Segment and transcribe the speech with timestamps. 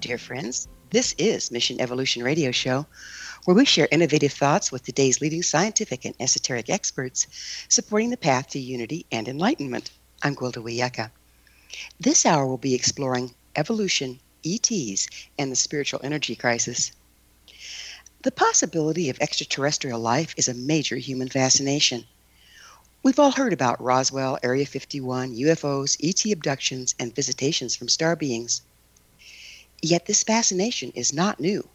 [0.00, 0.66] Dear friends.
[0.90, 2.84] This is Mission Evolution Radio Show,
[3.44, 7.28] where we share innovative thoughts with today's leading scientific and esoteric experts
[7.68, 9.90] supporting the path to unity and enlightenment.
[10.20, 11.12] I'm Gwilda Wiyaka.
[12.00, 15.06] This hour we'll be exploring evolution, ETs,
[15.38, 16.90] and the spiritual energy crisis.
[18.22, 22.04] The possibility of extraterrestrial life is a major human fascination.
[23.04, 28.62] We've all heard about Roswell, Area 51, UFOs, ET abductions, and visitations from star beings.
[29.84, 31.68] Yet this fascination is not new.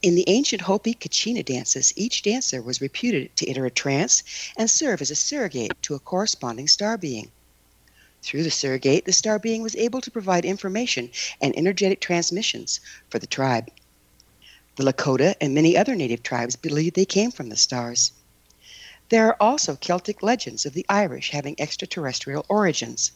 [0.00, 4.22] In the ancient Hopi Kachina dances, each dancer was reputed to enter a trance
[4.56, 7.30] and serve as a surrogate to a corresponding star being.
[8.22, 11.10] Through the surrogate, the star being was able to provide information
[11.42, 12.80] and energetic transmissions
[13.10, 13.70] for the tribe.
[14.76, 18.12] The Lakota and many other native tribes believed they came from the stars.
[19.10, 23.12] There are also Celtic legends of the Irish having extraterrestrial origins.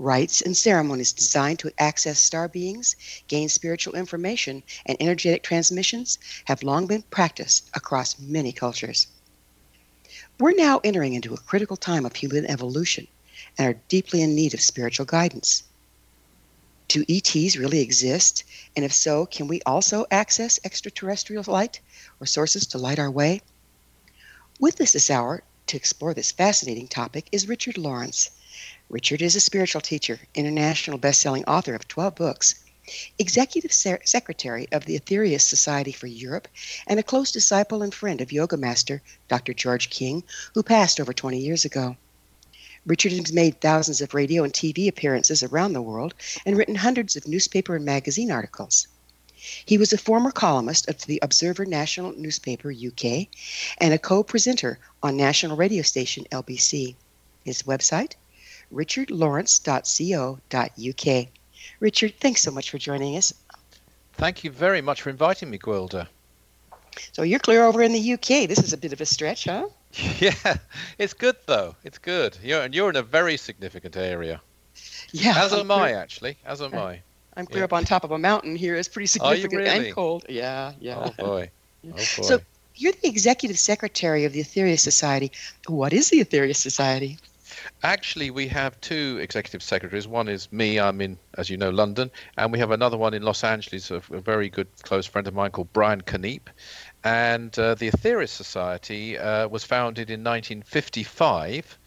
[0.00, 2.94] Rites and ceremonies designed to access star beings,
[3.26, 9.08] gain spiritual information, and energetic transmissions have long been practiced across many cultures.
[10.38, 13.08] We're now entering into a critical time of human evolution
[13.58, 15.64] and are deeply in need of spiritual guidance.
[16.86, 18.44] Do ETs really exist?
[18.76, 21.80] And if so, can we also access extraterrestrial light
[22.20, 23.42] or sources to light our way?
[24.60, 28.30] With us this hour to explore this fascinating topic is Richard Lawrence.
[28.90, 32.54] Richard is a spiritual teacher, international best-selling author of 12 books,
[33.18, 36.48] executive secretary of the Aetherius Society for Europe,
[36.86, 39.52] and a close disciple and friend of yoga master Dr.
[39.52, 40.24] George King,
[40.54, 41.98] who passed over 20 years ago.
[42.86, 46.14] Richard has made thousands of radio and TV appearances around the world
[46.46, 48.88] and written hundreds of newspaper and magazine articles.
[49.66, 53.28] He was a former columnist of the Observer National Newspaper UK
[53.76, 56.94] and a co presenter on national radio station LBC.
[57.44, 58.14] His website,
[58.72, 61.28] richardlawrence.co.uk.
[61.80, 63.34] Richard, thanks so much for joining us.
[64.14, 66.08] Thank you very much for inviting me, Gwilda.
[67.12, 68.48] So you're clear over in the UK.
[68.48, 69.68] This is a bit of a stretch, huh?
[70.18, 70.56] Yeah,
[70.98, 71.76] it's good though.
[71.84, 72.36] It's good.
[72.42, 74.40] You're and you're in a very significant area.
[75.12, 75.34] Yeah.
[75.36, 76.36] As am I, actually.
[76.44, 77.02] As am uh, I.
[77.36, 77.66] I'm clear yeah.
[77.66, 78.74] up on top of a mountain here.
[78.74, 79.86] It's pretty significant really?
[79.86, 80.26] and cold.
[80.28, 80.98] Yeah, yeah.
[80.98, 81.50] Oh boy.
[81.86, 82.02] Oh boy.
[82.02, 82.40] So
[82.74, 85.30] you're the executive secretary of the Aetherius Society.
[85.68, 87.18] What is the Aetherius Society?
[87.82, 90.08] Actually, we have two executive secretaries.
[90.08, 90.78] One is me.
[90.78, 93.90] I'm in, as you know, London, and we have another one in Los Angeles.
[93.90, 96.48] A, a very good close friend of mine called Brian Keneipp.
[97.04, 101.78] And uh, the Aetherius Society uh, was founded in 1955.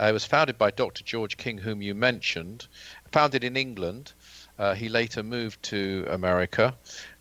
[0.00, 1.04] Uh, it was founded by Dr.
[1.04, 2.66] George King, whom you mentioned,
[3.12, 4.12] founded in England.
[4.58, 6.76] Uh, he later moved to America.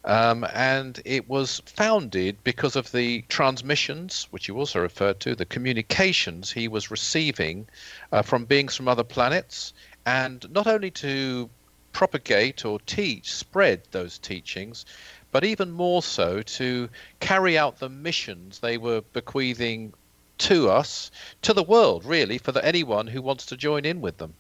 [0.06, 5.46] Um, and it was founded because of the transmissions, which you also referred to, the
[5.46, 7.68] communications he was receiving
[8.12, 9.74] uh, from beings from other planets,
[10.06, 11.50] and not only to
[11.92, 14.86] propagate or teach, spread those teachings,
[15.32, 19.94] but even more so to carry out the missions they were bequeathing
[20.38, 21.12] to us,
[21.42, 24.34] to the world, really, for the, anyone who wants to join in with them.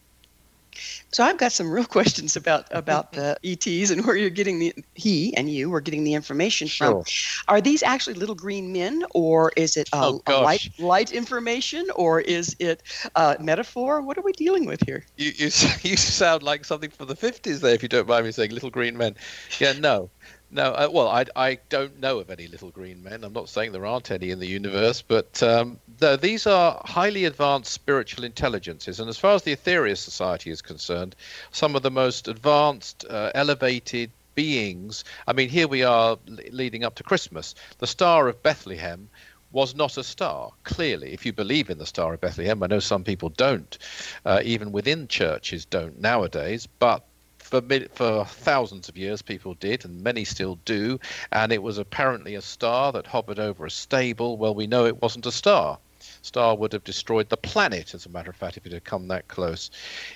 [1.11, 4.73] So I've got some real questions about about the ETs and where you're getting the
[4.95, 7.03] he and you were getting the information sure.
[7.03, 7.03] from.
[7.47, 11.87] Are these actually little green men, or is it a, oh, a light light information,
[11.95, 12.83] or is it
[13.15, 14.01] a metaphor?
[14.01, 15.05] What are we dealing with here?
[15.17, 15.45] You you
[15.83, 18.69] you sound like something from the 50s there, if you don't mind me saying, little
[18.69, 19.15] green men.
[19.59, 20.09] Yeah, no.
[20.51, 23.23] No, uh, well, I, I don't know of any little green men.
[23.23, 27.25] I'm not saying there aren't any in the universe, but um, the, these are highly
[27.25, 28.99] advanced spiritual intelligences.
[28.99, 31.15] And as far as the Aetherius Society is concerned,
[31.51, 35.03] some of the most advanced, uh, elevated beings.
[35.27, 37.53] I mean, here we are leading up to Christmas.
[37.77, 39.09] The Star of Bethlehem
[39.51, 41.11] was not a star, clearly.
[41.11, 43.77] If you believe in the Star of Bethlehem, I know some people don't,
[44.25, 47.03] uh, even within churches don't nowadays, but
[47.49, 47.61] for
[47.93, 50.99] for thousands of years people did and many still do.
[51.31, 54.37] And it was apparently a star that hovered over a stable.
[54.37, 55.79] Well we know it wasn't a star.
[56.21, 59.07] Star would have destroyed the planet as a matter of fact if it had come
[59.07, 59.71] that close.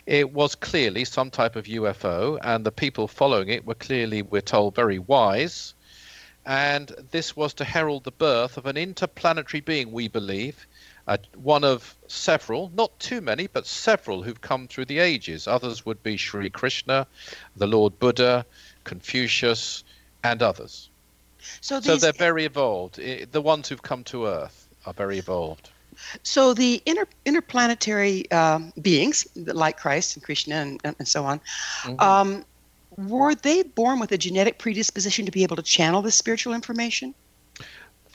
[0.06, 4.42] It was clearly some type of UFO and the people following it were clearly we're
[4.42, 5.74] told very wise.
[6.46, 10.68] And this was to herald the birth of an interplanetary being we believe
[11.08, 15.48] uh, one of several, not too many, but several who've come through the ages.
[15.48, 17.08] Others would be Sri Krishna,
[17.56, 18.46] the Lord Buddha,
[18.84, 19.84] Confucius,
[20.24, 20.89] and others.
[21.62, 21.88] So, these...
[21.88, 23.00] so they're very evolved.
[23.32, 25.70] The ones who've come to Earth are very evolved.
[26.24, 31.39] So the inter, interplanetary um, beings, like Christ and Krishna and, and so on,
[31.84, 32.00] mm-hmm.
[32.00, 32.46] um,
[32.98, 37.13] were they born with a genetic predisposition to be able to channel this spiritual information?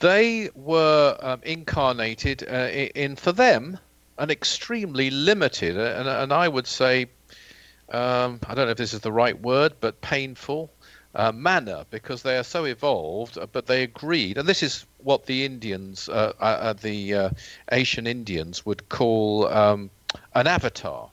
[0.00, 3.78] They were um, incarnated uh, in, for them,
[4.18, 7.06] an extremely limited, uh, and, and I would say,
[7.90, 10.70] um, I don't know if this is the right word, but painful
[11.14, 13.38] uh, manner because they are so evolved.
[13.38, 17.32] Uh, but they agreed, and this is what the Indians, uh, uh, the
[17.72, 19.90] Asian Indians, would call um,
[20.34, 21.10] an avatar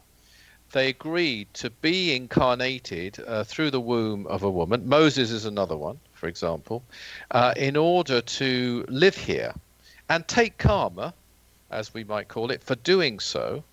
[0.71, 4.89] they agreed to be incarnated uh, through the womb of a woman.
[4.89, 6.83] Moses is another one for example,
[7.29, 9.53] uh, in order to live here
[10.09, 11.13] and take karma,
[11.69, 13.63] as we might call it, for doing so,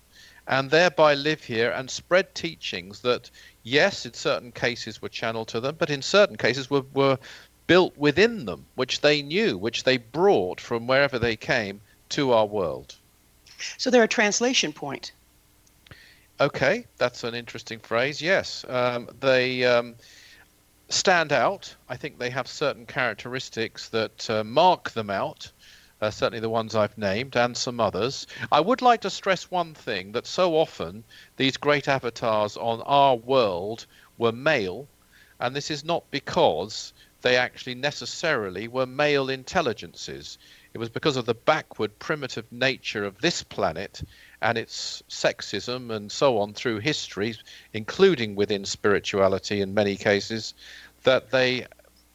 [0.47, 3.31] and thereby live here and spread teachings that,
[3.63, 7.17] yes, in certain cases were channeled to them, but in certain cases were, were
[7.65, 12.45] built within them, which they knew, which they brought from wherever they came to our
[12.45, 12.93] world.
[13.79, 15.11] So they're a translation point.
[16.39, 18.21] Okay, that's an interesting phrase.
[18.21, 19.95] Yes, um, they um,
[20.89, 21.75] stand out.
[21.89, 25.51] I think they have certain characteristics that uh, mark them out.
[26.03, 28.27] uh, certainly the ones I've named, and some others.
[28.51, 31.05] I would like to stress one thing that so often
[31.37, 33.85] these great avatars on our world
[34.17, 34.87] were male,
[35.39, 40.37] and this is not because they actually necessarily were male intelligences.
[40.73, 44.03] It was because of the backward, primitive nature of this planet
[44.43, 47.35] and its sexism and so on through history,
[47.71, 50.53] including within spirituality in many cases,
[51.03, 51.65] that they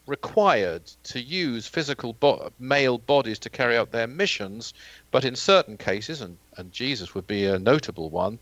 [0.06, 4.74] required to use physical bo- male bodies to carry out their missions,
[5.10, 8.38] but in certain cases, and, and Jesus would be a notable one,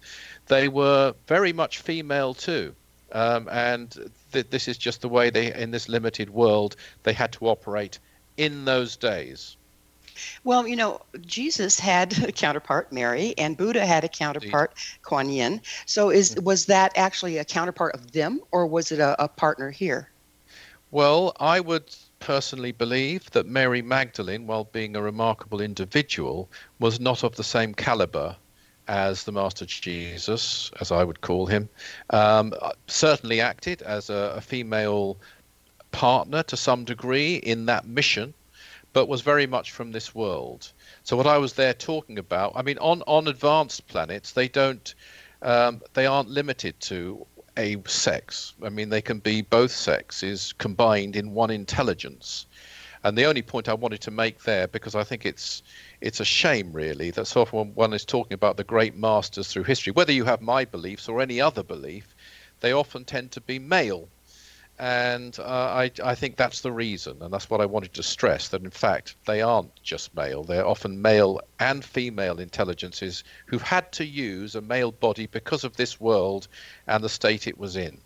[0.46, 2.74] they were very much female too.
[3.12, 6.74] Um, and th- this is just the way they, in this limited world,
[7.04, 8.00] they had to operate
[8.36, 9.56] in those days.
[10.44, 15.60] Well, you know, Jesus had a counterpart, Mary, and Buddha had a counterpart, Kuan Yin.
[15.86, 16.44] So, is mm-hmm.
[16.44, 20.10] was that actually a counterpart of them, or was it a, a partner here?
[20.90, 27.22] Well, I would personally believe that Mary Magdalene, while being a remarkable individual, was not
[27.24, 28.36] of the same caliber
[28.88, 31.68] as the Master Jesus, as I would call him.
[32.10, 32.54] Um,
[32.86, 35.18] certainly acted as a, a female
[35.90, 38.34] partner to some degree in that mission,
[38.96, 40.72] but was very much from this world.
[41.02, 44.94] So what I was there talking about, I mean, on on advanced planets, they don't,
[45.42, 47.26] um, they aren't limited to
[47.58, 48.54] a sex.
[48.62, 52.46] I mean, they can be both sexes combined in one intelligence.
[53.04, 55.62] And the only point I wanted to make there, because I think it's
[56.00, 59.64] it's a shame really that so often one is talking about the great masters through
[59.64, 62.14] history, whether you have my beliefs or any other belief,
[62.60, 64.08] they often tend to be male
[64.78, 68.48] and uh, I, I think that's the reason, and that's what I wanted to stress
[68.48, 73.90] that in fact they aren't just male, they're often male and female intelligences who've had
[73.92, 76.48] to use a male body because of this world
[76.86, 77.98] and the state it was in.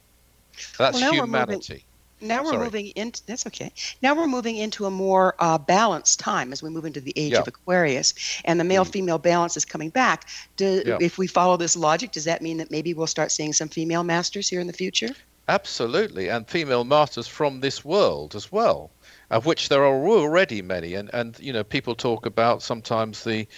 [0.78, 1.84] That's well, humanity.
[2.20, 2.64] now we're Sorry.
[2.64, 3.72] moving into that's okay.
[4.02, 7.32] Now we're moving into a more uh, balanced time as we move into the age
[7.32, 7.40] yeah.
[7.40, 9.22] of Aquarius, and the male-female mm.
[9.22, 10.28] balance is coming back.
[10.56, 10.98] Do, yeah.
[11.00, 14.04] If we follow this logic, does that mean that maybe we'll start seeing some female
[14.04, 15.10] masters here in the future?
[15.50, 18.92] Absolutely, and female masters from this world as well,
[19.30, 20.94] of which there are already many.
[20.94, 23.48] And and you know, people talk about sometimes the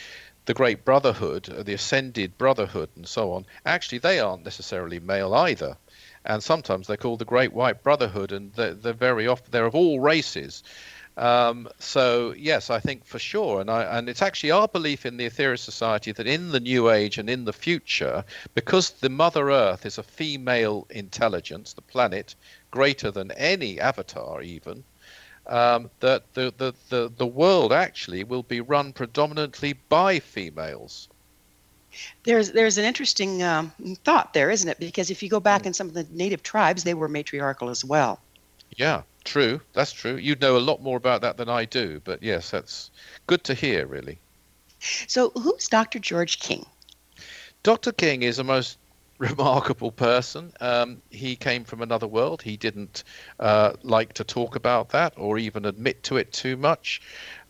[0.47, 3.45] the great brotherhood, uh, the ascended brotherhood, and so on.
[3.67, 5.77] Actually, they aren't necessarily male either,
[6.25, 9.75] and sometimes they're called the Great White Brotherhood, and they're, they're very often they're of
[9.75, 10.63] all races.
[11.17, 15.19] Um, so yes, I think for sure, and I, and it's actually our belief in
[15.19, 19.51] the Aetherius Society that in the New Age and in the future, because the Mother
[19.51, 22.35] Earth is a female intelligence, the planet
[22.71, 24.85] greater than any avatar even,
[25.47, 31.09] um, that the, the, the, the world actually will be run predominantly by females.
[32.25, 33.71] There's there's an interesting um,
[34.05, 34.79] thought there, isn't it?
[34.79, 35.67] Because if you go back mm.
[35.67, 38.19] in some of the native tribes, they were matriarchal as well.
[38.77, 39.61] Yeah, true.
[39.73, 40.17] That's true.
[40.17, 42.91] You'd know a lot more about that than I do, but yes, that's
[43.27, 44.19] good to hear, really.
[45.07, 45.99] So, who's Dr.
[45.99, 46.67] George King?
[47.63, 47.93] Dr.
[47.93, 48.79] King is a most
[49.19, 50.53] remarkable person.
[50.61, 52.43] Um, he came from another world.
[52.43, 53.05] He didn't
[53.39, 57.01] uh, like to talk about that or even admit to it too much,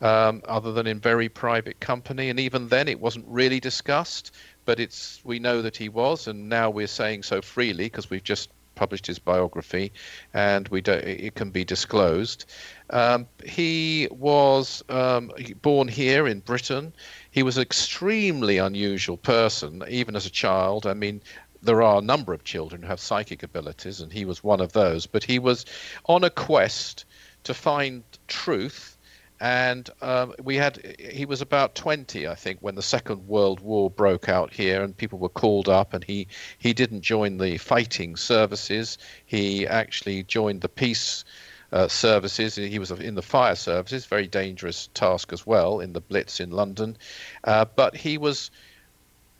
[0.03, 2.29] um, other than in very private company.
[2.29, 4.33] And even then, it wasn't really discussed.
[4.67, 8.23] But it's we know that he was, and now we're saying so freely because we've
[8.23, 9.93] just published his biography,
[10.35, 12.45] and we don't, it can be disclosed.
[12.91, 15.31] Um, he was um,
[15.63, 16.93] born here in Britain.
[17.31, 20.87] He was an extremely unusual person, even as a child.
[20.87, 21.23] I mean,
[21.63, 24.73] there are a number of children who have psychic abilities, and he was one of
[24.73, 25.07] those.
[25.07, 25.65] But he was
[26.07, 27.05] on a quest
[27.45, 28.97] to find truth
[29.43, 33.91] and um, we had he was about 20 i think when the second world war
[33.91, 38.15] broke out here and people were called up and he he didn't join the fighting
[38.15, 38.99] services.
[39.27, 41.25] He actually joined the peace
[41.73, 42.55] uh, services.
[42.55, 46.53] He was in the fire services very dangerous task as well in the blitz in
[46.53, 46.97] london.
[47.43, 48.53] Uh, but he was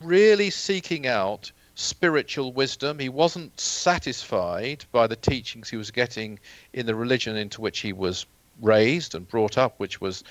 [0.01, 2.99] really seeking out spiritual wisdom.
[2.99, 6.41] He wasn't satisfied by the teachings he was getting
[6.73, 8.27] in the religion into which he was
[8.61, 10.25] raised and brought up, which was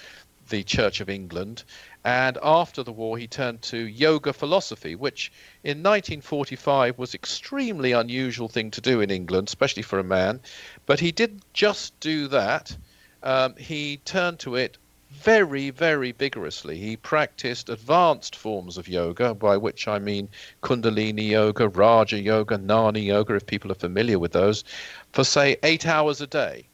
[0.49, 1.63] the Church of England.
[2.03, 5.31] And after the war, he turned to yoga philosophy, which
[5.63, 10.41] in 1945 was extremely unusual thing to do in England, especially for a man.
[10.85, 12.75] But he didn't just do that.
[13.23, 14.77] Um, he turned to it
[15.11, 16.77] very, very vigorously.
[16.77, 20.27] He practiced advanced forms of yoga, by which I mean
[20.63, 24.63] Kundalini yoga, Raja yoga, Jnana yoga, if people are familiar with those,
[25.11, 26.65] for say eight hours a day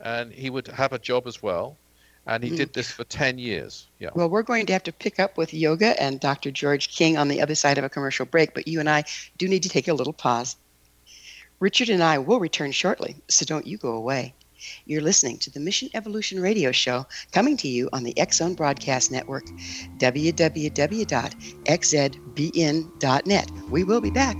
[0.00, 1.76] and he would have a job as well.
[2.26, 2.56] And he mm.
[2.56, 3.86] did this for 10 years.
[3.98, 4.10] Yeah.
[4.14, 6.50] Well, we're going to have to pick up with yoga and Dr.
[6.50, 9.04] George King on the other side of a commercial break, but you and I
[9.38, 10.56] do need to take a little pause.
[11.58, 14.34] Richard and I will return shortly, so don't you go away.
[14.86, 19.10] You're listening to the Mission Evolution Radio Show coming to you on the Zone Broadcast
[19.10, 19.46] Network,
[19.98, 20.30] www.xzbn.net.
[23.70, 24.36] We will be back.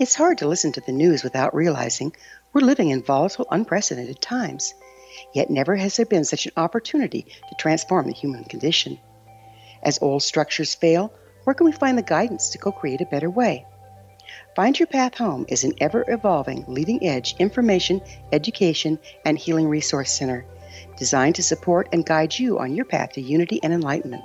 [0.00, 2.16] It's hard to listen to the news without realizing
[2.52, 4.74] we're living in volatile, unprecedented times.
[5.32, 8.98] Yet never has there been such an opportunity to transform the human condition.
[9.84, 11.12] As old structures fail,
[11.44, 13.66] where can we find the guidance to co create a better way?
[14.56, 18.00] Find Your Path Home is an ever evolving, leading edge information,
[18.32, 20.44] education, and healing resource center
[20.96, 24.24] designed to support and guide you on your path to unity and enlightenment.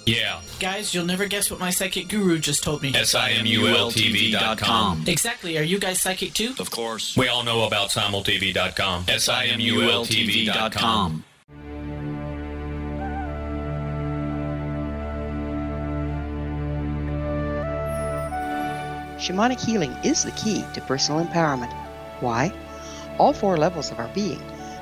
[0.05, 0.41] Yeah.
[0.59, 2.93] Guys, you'll never guess what my psychic guru just told me.
[2.95, 5.03] S-I-M-U-L-T-V.com.
[5.07, 5.57] Exactly.
[5.57, 6.53] Are you guys psychic too?
[6.59, 7.15] Of course.
[7.15, 9.05] We all know about simultv.com.
[9.07, 11.23] S-I-M-U-L-T-V.com.
[19.21, 21.71] Shamanic healing is the key to personal empowerment.
[22.21, 22.51] Why?
[23.19, 24.41] All four levels of our being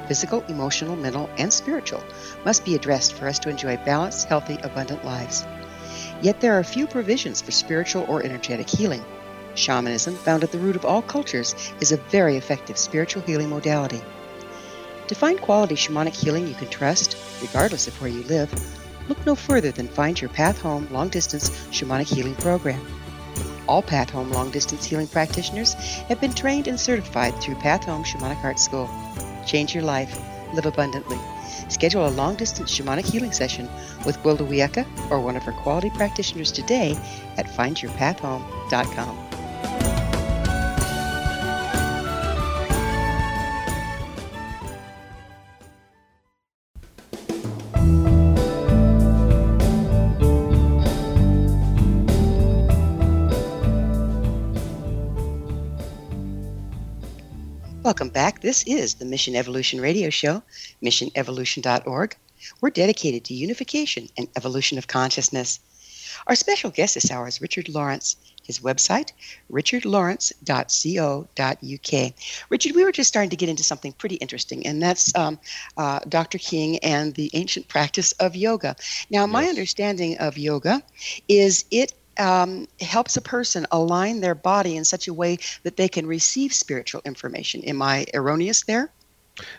[0.10, 2.04] physical, emotional, mental, and spiritual
[2.44, 5.46] must be addressed for us to enjoy balanced, healthy, abundant lives.
[6.22, 9.06] Yet there are few provisions for spiritual or energetic healing.
[9.54, 14.02] Shamanism, found at the root of all cultures, is a very effective spiritual healing modality.
[15.08, 18.52] To find quality shamanic healing you can trust, regardless of where you live,
[19.08, 22.84] look no further than Find Your Path Home Long Distance Shamanic Healing Program.
[23.68, 25.76] All Path Home long distance healing practitioners
[26.10, 28.90] have been trained and certified through Path Home Shamanic Art School.
[29.46, 30.20] Change your life,
[30.54, 31.18] live abundantly.
[31.70, 33.70] Schedule a long distance shamanic healing session
[34.06, 36.98] with Gwilda Wiyaka or one of her quality practitioners today
[37.38, 39.29] at findyourpathhome.com.
[58.00, 58.40] Welcome back.
[58.40, 60.42] This is the Mission Evolution Radio Show,
[60.82, 62.16] missionevolution.org.
[62.62, 65.60] We're dedicated to unification and evolution of consciousness.
[66.26, 68.16] Our special guest this hour is Richard Lawrence.
[68.42, 69.12] His website,
[69.52, 72.14] richardlawrence.co.uk.
[72.50, 75.38] Richard, we were just starting to get into something pretty interesting, and that's um,
[75.76, 76.38] uh, Dr.
[76.38, 78.78] King and the ancient practice of yoga.
[79.10, 80.82] Now, my understanding of yoga
[81.28, 85.88] is it um, helps a person align their body in such a way that they
[85.88, 87.64] can receive spiritual information.
[87.64, 88.92] Am I erroneous there?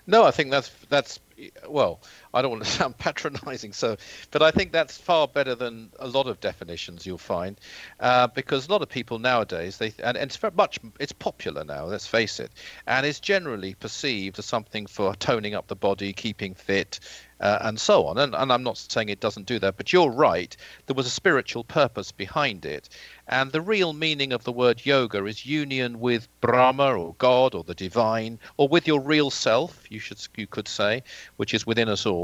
[0.07, 1.21] No, I think that's that's
[1.67, 2.01] well.
[2.33, 3.97] I don't want to sound patronising, so,
[4.31, 7.59] but I think that's far better than a lot of definitions you'll find,
[7.99, 11.85] uh, because a lot of people nowadays they and, and it's much it's popular now.
[11.87, 12.51] Let's face it,
[12.87, 17.01] and it's generally perceived as something for toning up the body, keeping fit,
[17.41, 18.19] uh, and so on.
[18.19, 20.55] And, and I'm not saying it doesn't do that, but you're right.
[20.87, 22.89] There was a spiritual purpose behind it.
[23.27, 27.63] And the real meaning of the word yoga is union with Brahma or God or
[27.65, 31.03] the divine, or with your real self, you should you could say,
[31.37, 32.20] which is within us all.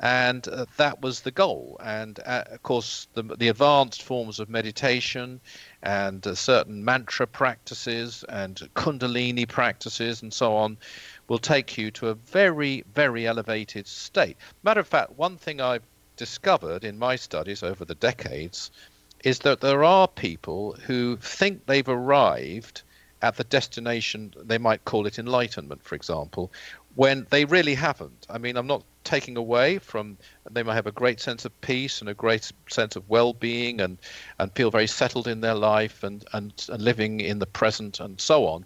[0.00, 1.80] And uh, that was the goal.
[1.82, 5.40] And uh, of course, the, the advanced forms of meditation
[5.82, 10.76] and uh, certain mantra practices and Kundalini practices and so on
[11.28, 14.36] will take you to a very, very elevated state.
[14.62, 18.70] Matter of fact, one thing I've discovered in my studies over the decades
[19.24, 22.82] is that there are people who think they've arrived
[23.22, 26.52] at the destination, they might call it enlightenment, for example,
[26.94, 28.26] when they really haven't.
[28.30, 30.16] I mean, I'm not taking away from
[30.50, 33.98] they might have a great sense of peace and a great sense of well-being and
[34.38, 38.20] and feel very settled in their life and and, and living in the present and
[38.20, 38.64] so on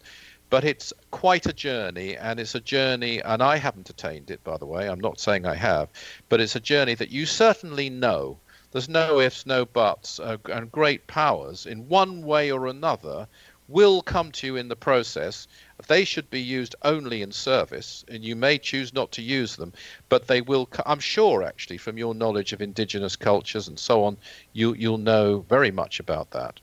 [0.51, 4.57] but it's quite a journey and it's a journey and i haven't attained it by
[4.57, 5.89] the way i'm not saying i have
[6.29, 8.39] but it's a journey that you certainly know
[8.71, 13.27] there's no ifs no buts uh, and great powers in one way or another
[13.69, 15.47] will come to you in the process.
[15.89, 19.73] They should be used only in service, and you may choose not to use them,
[20.09, 20.69] but they will.
[20.85, 24.19] I'm sure, actually, from your knowledge of indigenous cultures and so on,
[24.53, 26.61] you you'll know very much about that.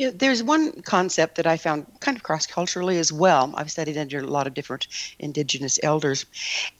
[0.00, 3.52] You know, there's one concept that I found kind of cross culturally as well.
[3.54, 4.86] I've studied under a lot of different
[5.18, 6.24] indigenous elders.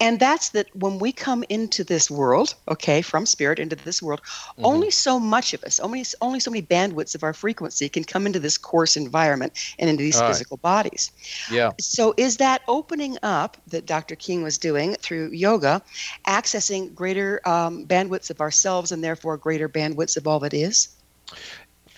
[0.01, 4.23] And that's that when we come into this world, okay, from spirit into this world,
[4.23, 4.65] mm-hmm.
[4.65, 8.25] only so much of us, only, only so many bandwidths of our frequency can come
[8.25, 10.63] into this coarse environment and into these All physical right.
[10.63, 11.11] bodies.
[11.51, 11.73] Yeah.
[11.79, 14.17] So is that opening up that Dr.
[14.17, 15.83] King was doing through yoga,
[16.27, 20.89] accessing greater um, bandwidths of ourselves and therefore greater bandwidths of all that is?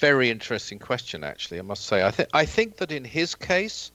[0.02, 1.60] Very interesting question, actually.
[1.60, 2.02] I must say.
[2.02, 3.92] I think I think that in his case,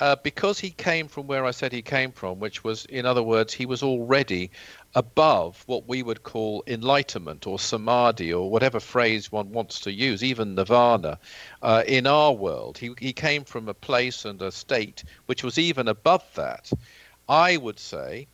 [0.00, 3.24] uh, because he came from where I said he came from, which was, in other
[3.24, 4.52] words, he was already
[4.94, 10.22] above what we would call enlightenment or samadhi or whatever phrase one wants to use,
[10.22, 11.18] even nirvana,
[11.62, 12.78] uh, in our world.
[12.78, 16.70] He, he came from a place and a state which was even above that.
[17.28, 18.28] I would say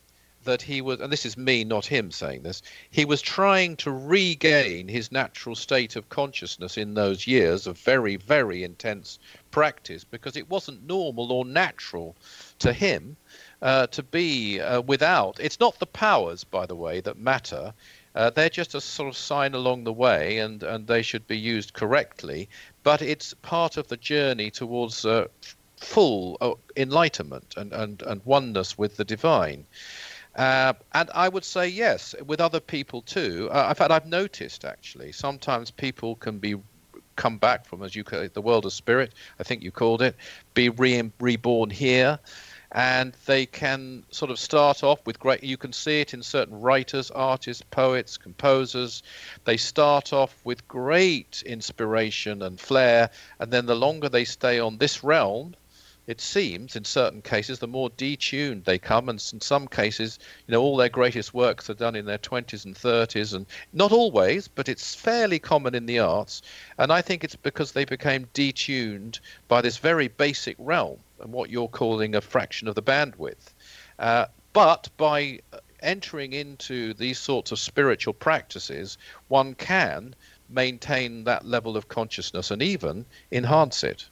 [0.47, 3.91] that he was, and this is me, not him saying this, he was trying to
[3.91, 9.19] regain his natural state of consciousness in those years of very, very intense
[9.51, 12.15] practice because it wasn't normal or natural
[12.59, 13.17] to him
[13.61, 15.37] uh, to be uh, without.
[15.39, 17.73] It's not the powers, by the way, that matter.
[18.15, 21.37] Uh, they're just a sort of sign along the way, and, and they should be
[21.37, 22.47] used correctly.
[22.83, 25.27] But it's part of the journey towards uh,
[25.75, 29.65] full uh, enlightenment and, and, and oneness with the divine.
[30.37, 33.49] Uh, and I would say yes, with other people too.
[33.51, 36.55] Uh, in fact, I've noticed actually sometimes people can be
[37.15, 39.13] come back from, as you the world of spirit.
[39.39, 40.15] I think you called it,
[40.53, 42.19] be re- reborn here,
[42.71, 45.43] and they can sort of start off with great.
[45.43, 49.01] You can see it in certain writers, artists, poets, composers.
[49.45, 54.77] They start off with great inspiration and flair, and then the longer they stay on
[54.77, 55.55] this realm,
[56.07, 60.17] it seems in certain cases the more detuned they come and in some cases
[60.47, 63.91] you know all their greatest works are done in their 20s and 30s and not
[63.91, 66.41] always but it's fairly common in the arts
[66.77, 71.49] and i think it's because they became detuned by this very basic realm and what
[71.49, 73.53] you're calling a fraction of the bandwidth.
[73.99, 75.39] Uh, but by
[75.81, 80.15] entering into these sorts of spiritual practices one can
[80.49, 84.09] maintain that level of consciousness and even enhance it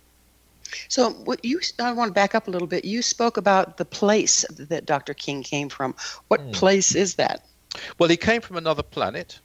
[0.87, 2.85] so, what you I want to back up a little bit.
[2.85, 5.13] You spoke about the place that Dr.
[5.13, 5.95] King came from.
[6.27, 6.53] What mm.
[6.53, 7.45] place is that?
[7.99, 9.39] Well, he came from another planet,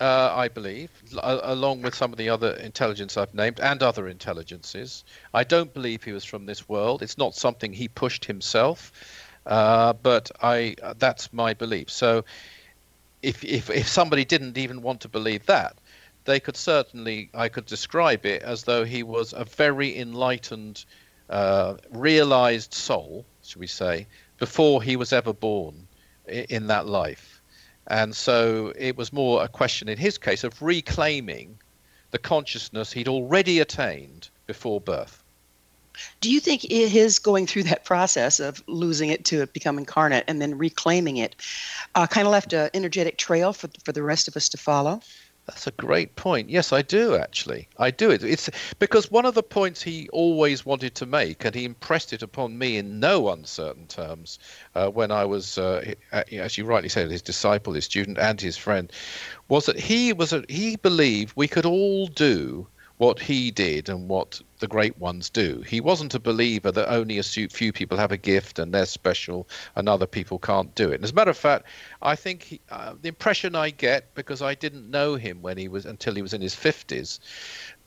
[0.00, 0.90] uh, I believe,
[1.22, 5.04] along with some of the other intelligence I've named and other intelligences.
[5.32, 7.02] I don't believe he was from this world.
[7.02, 8.92] It's not something he pushed himself,
[9.46, 11.90] uh, but I uh, that's my belief.
[11.90, 12.24] So,
[13.22, 15.76] if, if if somebody didn't even want to believe that,
[16.24, 20.84] they could certainly, I could describe it as though he was a very enlightened,
[21.28, 24.06] uh, realized soul, should we say,
[24.38, 25.86] before he was ever born
[26.26, 27.40] in that life.
[27.88, 31.58] And so it was more a question in his case of reclaiming
[32.12, 35.22] the consciousness he'd already attained before birth.
[36.20, 40.40] Do you think his going through that process of losing it to become incarnate and
[40.40, 41.36] then reclaiming it
[41.94, 45.00] uh, kind of left an energetic trail for, for the rest of us to follow?
[45.46, 46.50] That's a great point.
[46.50, 47.68] Yes, I do actually.
[47.76, 48.22] I do it.
[48.22, 52.22] It's because one of the points he always wanted to make, and he impressed it
[52.22, 54.38] upon me in no uncertain terms,
[54.76, 58.56] uh, when I was, uh, as you rightly said, his disciple, his student, and his
[58.56, 58.92] friend,
[59.48, 62.68] was that he was a, he believed we could all do
[63.02, 65.60] what he did and what the great ones do.
[65.66, 69.48] He wasn't a believer that only a few people have a gift and they're special
[69.74, 70.94] and other people can't do it.
[70.94, 71.66] And as a matter of fact,
[72.00, 75.66] I think he, uh, the impression I get because I didn't know him when he
[75.66, 77.18] was until he was in his 50s,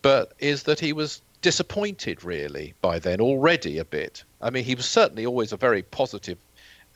[0.01, 4.21] but is that he was disappointed really by then already a bit.
[4.41, 6.39] I mean, he was certainly always a very positive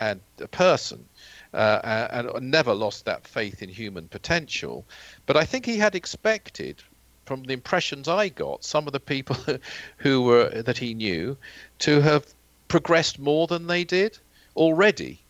[0.02, 0.20] and
[0.52, 1.06] person.
[1.54, 4.86] Uh, and never lost that faith in human potential.
[5.26, 6.84] But I think he had expected
[7.30, 9.38] from the impressions I got, some of the people
[9.98, 11.38] who were that he knew
[11.78, 12.26] to have
[12.68, 14.18] progressed more than they did
[14.56, 15.22] already.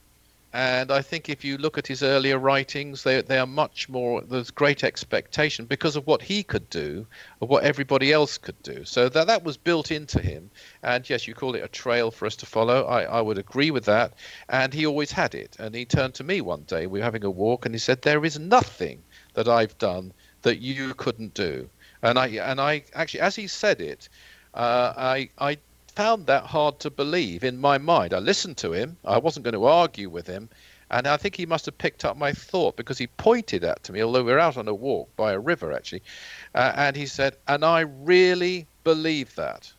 [0.54, 4.22] And I think if you look at his earlier writings, they, they are much more,
[4.22, 7.06] there's great expectation because of what he could do,
[7.42, 8.86] of what everybody else could do.
[8.86, 10.50] So that, that was built into him.
[10.82, 12.86] And yes, you call it a trail for us to follow.
[12.86, 14.14] I, I would agree with that.
[14.48, 15.58] And he always had it.
[15.60, 18.02] And he turned to me one day, we were having a walk, and he said,
[18.02, 21.70] There is nothing that I've done that you couldn't do.
[22.02, 24.10] And I, and I actually, as he said it,
[24.54, 25.58] uh, I, I
[25.96, 28.14] found that hard to believe in my mind.
[28.14, 28.98] I listened to him.
[29.04, 30.50] I wasn't going to argue with him.
[30.92, 33.94] And I think he must have picked up my thought because he pointed at to
[33.94, 36.02] me, although we were out on a walk by a river actually,
[36.56, 39.72] uh, and he said, "And I really believe that."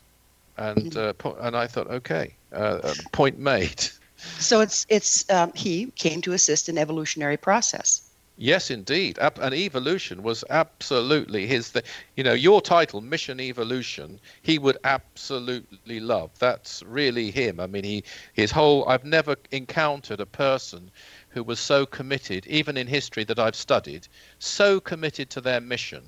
[0.57, 1.27] And mm-hmm.
[1.27, 3.85] uh, and I thought, okay, uh, uh, point made.
[4.39, 8.03] So it's it's um, he came to assist in evolutionary process.
[8.43, 9.19] Yes, indeed.
[9.19, 11.75] And evolution was absolutely his.
[12.17, 16.31] You know, your title, Mission Evolution, he would absolutely love.
[16.39, 17.61] That's really him.
[17.61, 18.89] I mean, he his whole.
[18.89, 20.91] I've never encountered a person
[21.29, 26.03] who was so committed, even in history that I've studied, so committed to their mission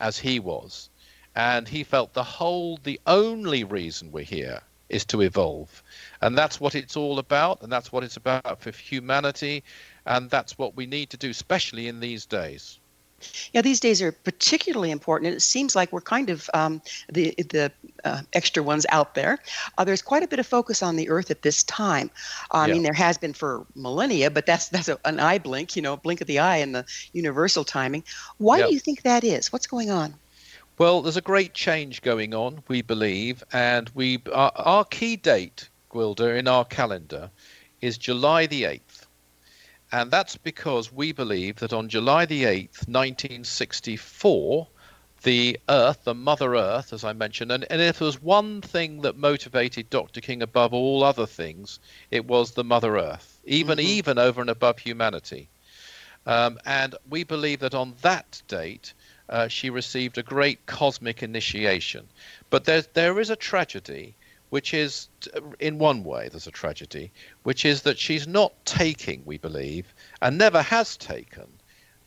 [0.00, 0.90] as he was.
[1.36, 5.82] And he felt the whole, the only reason we're here is to evolve.
[6.20, 7.62] And that's what it's all about.
[7.62, 9.62] And that's what it's about for humanity
[10.06, 12.78] and that's what we need to do, especially in these days.
[13.52, 15.34] Yeah, these days are particularly important.
[15.34, 17.72] It seems like we're kind of um, the the
[18.04, 19.38] uh, extra ones out there.
[19.78, 22.10] Uh, there's quite a bit of focus on the Earth at this time.
[22.50, 22.74] I yeah.
[22.74, 25.96] mean, there has been for millennia, but that's that's a, an eye blink, you know,
[25.96, 28.04] blink of the eye in the universal timing.
[28.36, 29.52] Why do you think that is?
[29.52, 30.14] What's going on?
[30.78, 35.70] Well, there's a great change going on, we believe, and we our, our key date,
[35.90, 37.30] Gwilda, in our calendar
[37.80, 38.80] is July the 8th.
[39.92, 44.66] And that's because we believe that on July the 8th, 1964,
[45.22, 49.02] the Earth, the Mother Earth, as I mentioned, and, and if there was one thing
[49.02, 50.20] that motivated Dr.
[50.20, 51.78] King above all other things,
[52.10, 53.88] it was the Mother Earth, even mm-hmm.
[53.88, 55.48] even over and above humanity.
[56.26, 58.92] Um, and we believe that on that date,
[59.28, 62.08] uh, she received a great cosmic initiation.
[62.50, 64.15] But there, there is a tragedy
[64.50, 65.08] which is,
[65.58, 70.38] in one way, there's a tragedy, which is that she's not taking, we believe, and
[70.38, 71.46] never has taken,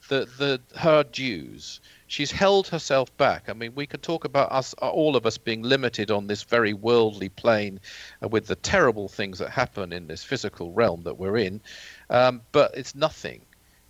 [0.07, 1.79] the, the her dues.
[2.07, 3.49] She's held herself back.
[3.49, 6.73] I mean, we could talk about us, all of us, being limited on this very
[6.73, 7.79] worldly plane
[8.23, 11.61] uh, with the terrible things that happen in this physical realm that we're in,
[12.09, 13.41] um, but it's nothing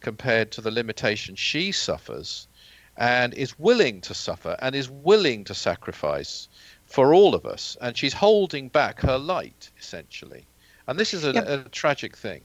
[0.02, 2.48] compared to the limitation she suffers
[2.98, 6.50] and is willing to suffer and is willing to sacrifice
[6.90, 10.46] for all of us, and she's holding back her light essentially,
[10.88, 11.48] and this is a, yep.
[11.48, 12.42] a tragic thing.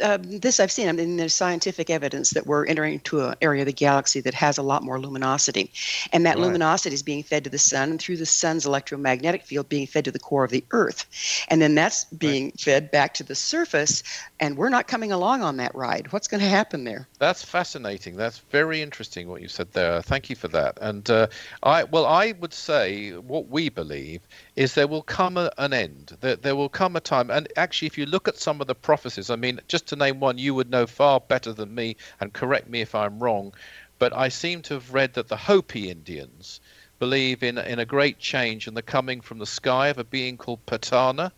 [0.00, 0.88] Uh, this I've seen.
[0.88, 4.34] I mean, there's scientific evidence that we're entering into an area of the galaxy that
[4.34, 5.72] has a lot more luminosity,
[6.12, 6.44] and that right.
[6.44, 10.04] luminosity is being fed to the sun, and through the sun's electromagnetic field, being fed
[10.04, 11.06] to the core of the Earth,
[11.48, 12.60] and then that's being right.
[12.60, 14.02] fed back to the surface.
[14.40, 16.12] And we're not coming along on that ride.
[16.12, 17.08] What's going to happen there?
[17.18, 18.16] That's fascinating.
[18.16, 20.02] That's very interesting what you said there.
[20.02, 20.78] Thank you for that.
[20.80, 21.28] And uh,
[21.62, 24.20] I, well, I would say what we believe
[24.56, 26.16] is there will come a, an end.
[26.20, 28.74] There, there will come a time, and actually, if you look at some of the
[28.74, 32.32] prophecies, I mean, just to name one, you would know far better than me, and
[32.32, 33.54] correct me if I'm wrong.
[33.98, 36.60] But I seem to have read that the Hopi Indians
[36.98, 40.36] believe in in a great change and the coming from the sky of a being
[40.36, 41.32] called Pahana.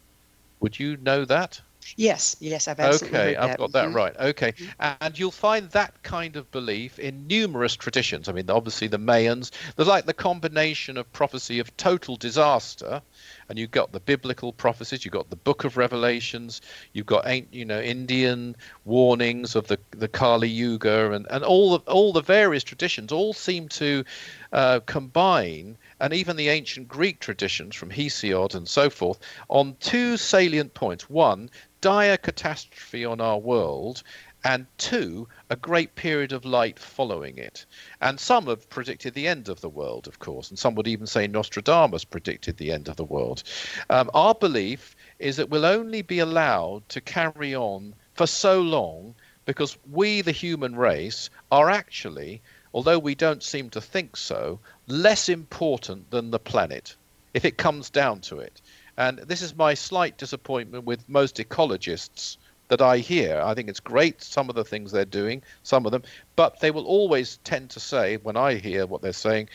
[0.61, 1.61] Would you know that?
[1.97, 3.97] Yes, yes, I've absolutely okay, I've got that mm-hmm.
[3.97, 4.17] right.
[4.17, 4.97] Okay, mm-hmm.
[5.01, 8.29] and you'll find that kind of belief in numerous traditions.
[8.29, 9.53] I mean, obviously the Mayans.
[9.77, 13.03] There's like the combination of prophecy of total disaster
[13.49, 16.61] and you've got the biblical prophecies, you've got the Book of Revelations,
[16.93, 21.91] you've got you know Indian warnings of the the Kali Yuga, and and all the
[21.91, 24.05] all the various traditions all seem to
[24.53, 30.17] uh, combine, and even the ancient Greek traditions from Hesiod and so forth, on two
[30.17, 31.09] salient points.
[31.09, 34.03] One, dire catastrophe on our world,
[34.47, 37.67] and two, a great period of light following it.
[38.01, 41.09] And some have predicted the end of the world, of course, and some would even
[41.09, 43.43] say Nostradamus predicted the end of the world.
[43.91, 49.17] Um, our belief is that we'll only be allowed to carry on for so long
[49.47, 52.41] because we, the human race, are actually,
[52.73, 56.95] although we don't seem to think so, less important than the planet,
[57.35, 58.63] if it comes down to it.
[58.97, 62.37] And this is my slight disappointment with most ecologists
[62.69, 63.41] that I hear.
[63.45, 66.03] I think it's great, some of the things they're doing, some of them,
[66.35, 69.49] but they will always tend to say, when I hear what they're saying,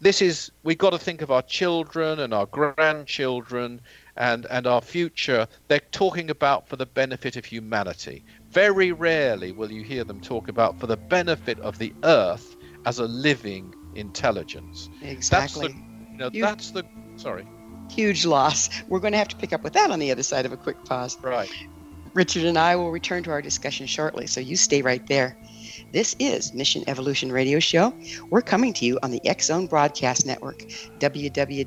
[0.00, 3.80] this is, we've got to think of our children and our grandchildren
[4.16, 5.46] and, and our future.
[5.68, 8.24] They're talking about for the benefit of humanity.
[8.50, 12.98] Very rarely will you hear them talk about for the benefit of the earth as
[12.98, 14.90] a living intelligence.
[15.02, 15.68] Exactly.
[15.68, 17.46] That's the, you know, that's the, sorry.
[17.92, 18.70] huge loss.
[18.88, 20.56] We're going to have to pick up with that on the other side of a
[20.56, 21.16] quick pause.
[21.22, 21.50] Right.
[22.14, 25.36] Richard and I will return to our discussion shortly, so you stay right there.
[25.92, 27.94] This is Mission Evolution Radio Show.
[28.30, 30.60] We're coming to you on the X Zone Broadcast Network,
[30.98, 31.66] www.xzbn.net.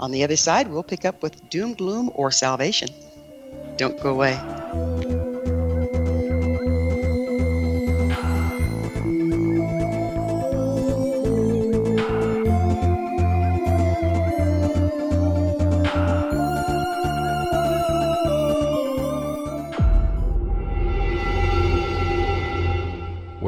[0.00, 2.88] On the other side, we'll pick up with Doom, Gloom, or Salvation.
[3.76, 5.21] Don't go away.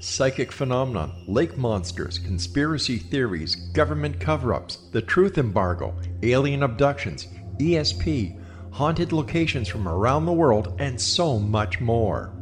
[0.00, 7.28] psychic phenomenon, lake monsters, conspiracy theories, government cover ups, the truth embargo, alien abductions,
[7.58, 8.40] ESP,
[8.72, 12.32] haunted locations from around the world, and so much more.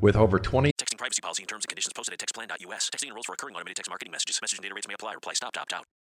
[0.00, 2.90] With over 20 Texting privacy policy and terms and conditions posted at textplan.us.
[2.90, 4.38] Texting enrolls for recurring automated text marketing messages.
[4.42, 5.14] Message and data rates may apply.
[5.14, 5.84] Reply stop opt out.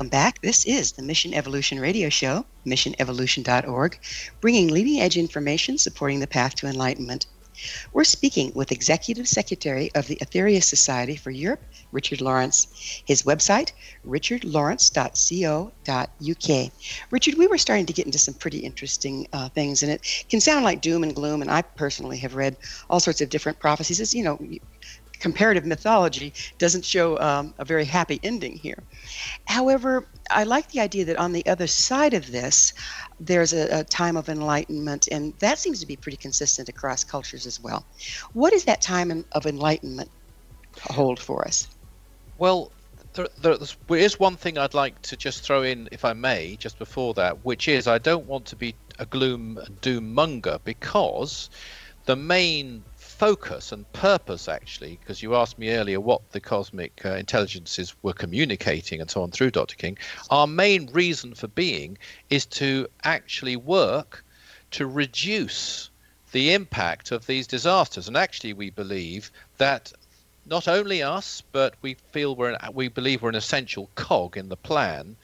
[0.00, 0.40] Welcome back.
[0.40, 3.98] This is the Mission Evolution Radio Show, missionevolution.org,
[4.40, 7.26] bringing leading edge information supporting the path to enlightenment.
[7.92, 11.60] We're speaking with Executive Secretary of the Aetherius Society for Europe,
[11.92, 13.02] Richard Lawrence.
[13.04, 13.72] His website,
[14.06, 16.72] richardlawrence.co.uk.
[17.10, 20.40] Richard, we were starting to get into some pretty interesting uh, things, and it can
[20.40, 22.56] sound like doom and gloom, and I personally have read
[22.88, 24.00] all sorts of different prophecies.
[24.00, 24.38] As you know,
[25.20, 28.82] comparative mythology doesn't show um, a very happy ending here.
[29.46, 32.72] However, I like the idea that on the other side of this,
[33.20, 37.46] there's a, a, time of enlightenment, and that seems to be pretty consistent across cultures
[37.46, 37.84] as well.
[38.32, 40.10] What does that time of enlightenment
[40.82, 41.68] hold for us?
[42.38, 42.72] Well,
[43.14, 43.56] there, there
[43.98, 47.44] is one thing I'd like to just throw in, if I may, just before that,
[47.44, 51.50] which is I don't want to be a gloom and doom monger because
[52.06, 52.84] the main
[53.20, 58.14] focus and purpose, actually, because you asked me earlier what the cosmic uh, intelligences were
[58.14, 59.76] communicating and so on through Dr.
[59.76, 59.98] King.
[60.30, 61.98] Our main reason for being
[62.30, 64.24] is to actually work
[64.70, 65.90] to reduce
[66.32, 68.08] the impact of these disasters.
[68.08, 69.92] And actually, we believe that
[70.46, 74.48] not only us, but we feel we're an, we believe we're an essential cog in
[74.48, 75.14] the plan.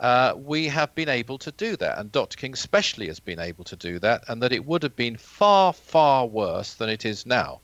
[0.00, 2.38] Uh, we have been able to do that, and Dr.
[2.38, 5.74] King especially has been able to do that, and that it would have been far,
[5.74, 7.60] far worse than it is now.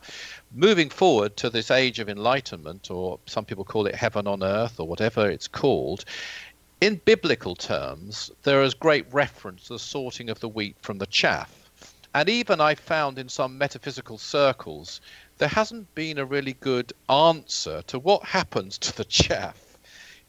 [0.52, 4.78] Moving forward to this age of enlightenment, or some people call it heaven on earth,
[4.78, 6.04] or whatever it's called,
[6.82, 11.06] in biblical terms, there is great reference to the sorting of the wheat from the
[11.06, 11.70] chaff.
[12.14, 15.00] And even I found in some metaphysical circles,
[15.38, 19.65] there hasn't been a really good answer to what happens to the chaff.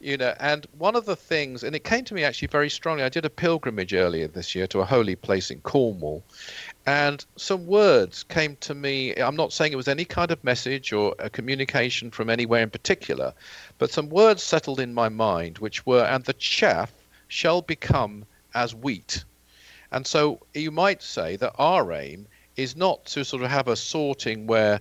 [0.00, 3.02] You know, and one of the things, and it came to me actually very strongly.
[3.02, 6.22] I did a pilgrimage earlier this year to a holy place in Cornwall,
[6.86, 9.12] and some words came to me.
[9.16, 12.70] I'm not saying it was any kind of message or a communication from anywhere in
[12.70, 13.34] particular,
[13.78, 16.92] but some words settled in my mind, which were, and the chaff
[17.26, 18.24] shall become
[18.54, 19.24] as wheat.
[19.90, 23.74] And so you might say that our aim is not to sort of have a
[23.74, 24.80] sorting where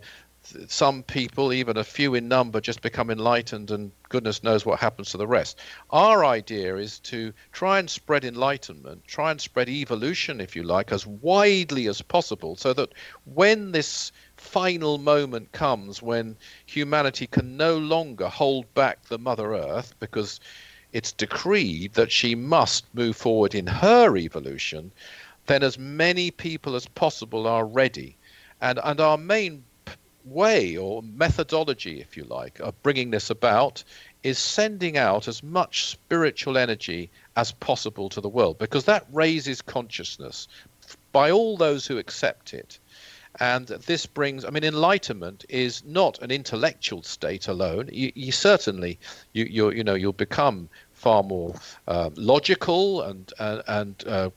[0.68, 5.12] some people, even a few in number, just become enlightened and goodness knows what happens
[5.12, 5.60] to the rest.
[5.90, 10.92] Our idea is to try and spread enlightenment, try and spread evolution, if you like,
[10.92, 12.94] as widely as possible so that
[13.26, 19.94] when this final moment comes when humanity can no longer hold back the Mother Earth
[20.00, 20.40] because
[20.94, 24.92] it's decreed that she must move forward in her evolution,
[25.48, 28.18] then as many people as possible are ready.
[28.62, 29.64] And, and our main
[30.30, 33.84] way or methodology, if you like, of bringing this about
[34.24, 39.62] is sending out as much spiritual energy as possible to the world because that raises
[39.62, 40.48] consciousness
[41.12, 42.80] by all those who accept it.
[43.40, 47.90] And this brings, I mean, enlightenment is not an intellectual state alone.
[47.92, 48.98] You, you certainly,
[49.34, 51.54] you, you, you know, you'll become far more
[51.88, 54.30] uh, logical and uh, and uh,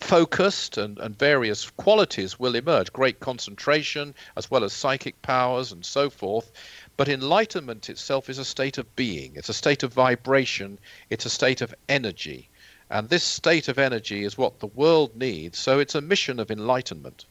[0.00, 5.84] focused and, and various qualities will emerge great concentration as well as psychic powers and
[5.84, 6.50] so forth.
[6.96, 9.32] But enlightenment itself is a state of being.
[9.34, 10.78] It's a state of vibration.
[11.10, 12.48] It's a state of energy.
[12.90, 15.58] And this state of energy is what the world needs.
[15.58, 17.24] So it's a mission of enlightenment.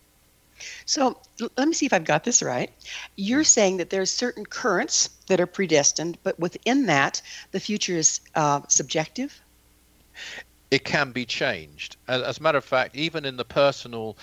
[0.86, 1.20] So
[1.58, 2.72] let me see if I've got this right.
[3.16, 8.22] You're saying that there's certain currents that are predestined, but within that, the future is
[8.36, 9.42] uh, subjective?
[10.76, 11.96] It can be changed.
[12.10, 14.18] As a matter of fact, even in the personal,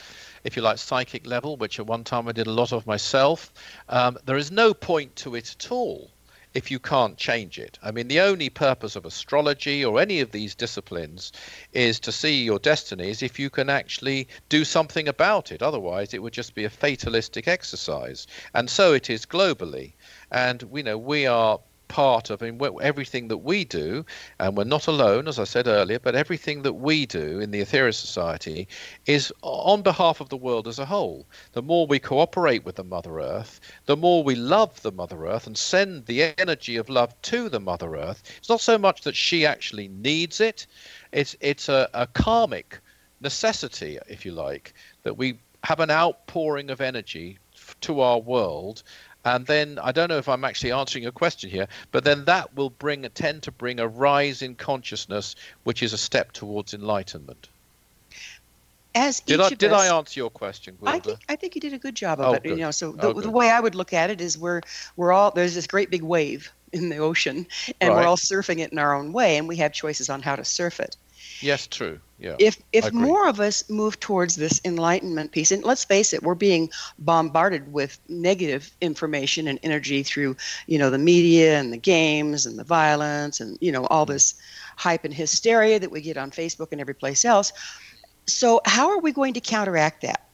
[0.44, 3.50] if you like, psychic level, which at one time I did a lot of myself,
[3.88, 6.10] um, there is no point to it at all
[6.52, 7.78] if you can't change it.
[7.82, 11.32] I mean, the only purpose of astrology or any of these disciplines
[11.72, 15.62] is to see your destinies if you can actually do something about it.
[15.62, 18.26] Otherwise, it would just be a fatalistic exercise.
[18.52, 19.94] And so it is globally.
[20.30, 21.60] And, you know, we are
[21.92, 24.02] part of in everything that we do,
[24.40, 27.60] and we're not alone, as I said earlier, but everything that we do in the
[27.60, 28.66] Aetherius Society
[29.04, 31.26] is on behalf of the world as a whole.
[31.52, 35.46] The more we cooperate with the Mother Earth, the more we love the Mother Earth
[35.46, 38.22] and send the energy of love to the Mother Earth.
[38.38, 40.66] It's not so much that she actually needs it,
[41.12, 42.80] it's, it's a, a karmic
[43.20, 44.72] necessity, if you like,
[45.02, 47.38] that we have an outpouring of energy
[47.82, 48.82] to our world
[49.24, 52.54] and then I don't know if I'm actually answering your question here, but then that
[52.54, 57.48] will bring tend to bring a rise in consciousness, which is a step towards enlightenment.
[58.94, 60.76] As did I did us, I answer your question?
[60.84, 62.42] I think I think you did a good job of oh, it.
[62.42, 62.50] Good.
[62.50, 64.60] You know, so the, oh, the way I would look at it is we're
[64.96, 67.46] we're all there's this great big wave in the ocean,
[67.80, 67.96] and right.
[67.96, 70.44] we're all surfing it in our own way, and we have choices on how to
[70.44, 70.96] surf it.
[71.40, 72.00] Yes, true.
[72.22, 72.36] Yeah.
[72.38, 76.36] If if more of us move towards this enlightenment piece, and let's face it, we're
[76.36, 76.70] being
[77.00, 80.36] bombarded with negative information and energy through,
[80.68, 84.34] you know, the media and the games and the violence and you know all this
[84.76, 87.52] hype and hysteria that we get on Facebook and every place else.
[88.28, 90.28] So how are we going to counteract that?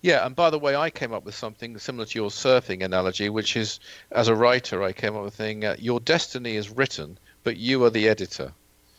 [0.00, 3.30] Yeah, and by the way, I came up with something similar to your surfing analogy,
[3.30, 3.78] which is,
[4.10, 7.56] as a writer, I came up with a thing: uh, your destiny is written, but
[7.56, 8.52] you are the editor.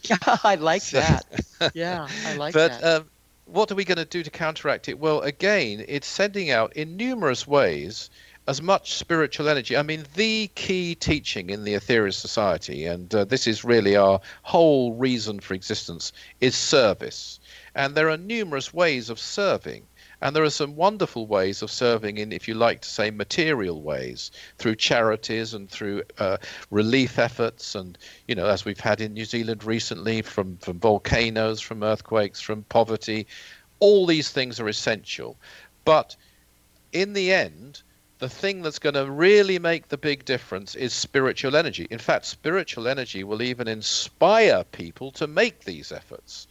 [0.04, 1.26] Yeah, I like that.
[1.74, 2.82] yeah, I like but, that.
[2.82, 3.10] But um,
[3.45, 4.99] what are we going to do to counteract it?
[4.99, 8.10] Well, again, it's sending out in numerous ways
[8.47, 9.78] as much spiritual energy.
[9.78, 14.20] I mean, the key teaching in the Aetherius Society, and uh, this is really our
[14.41, 17.39] whole reason for existence, is service.
[17.76, 19.88] And there are numerous ways of serving.
[20.24, 23.82] And there are some wonderful ways of serving in, if you like to say, material
[23.82, 26.38] ways through charities and through uh,
[26.71, 27.76] relief efforts.
[27.76, 32.39] And, you know, as we've had in New Zealand recently from, from volcanoes, from earthquakes,
[32.39, 33.28] from poverty,
[33.82, 35.36] all these things are essential.
[35.84, 36.15] But
[36.93, 37.82] in the end,
[38.19, 41.86] the thing that's going to really make the big difference is spiritual energy.
[41.91, 46.47] In fact, spiritual energy will even inspire people to make these efforts.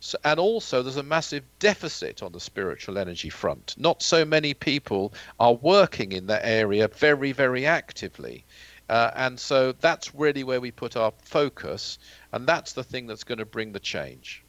[0.00, 3.74] So, and also, there's a massive deficit on the spiritual energy front.
[3.78, 8.44] Not so many people are working in that area very, very actively.
[8.88, 11.98] Uh, and so that's really where we put our focus,
[12.32, 14.44] and that's the thing that's going to bring the change.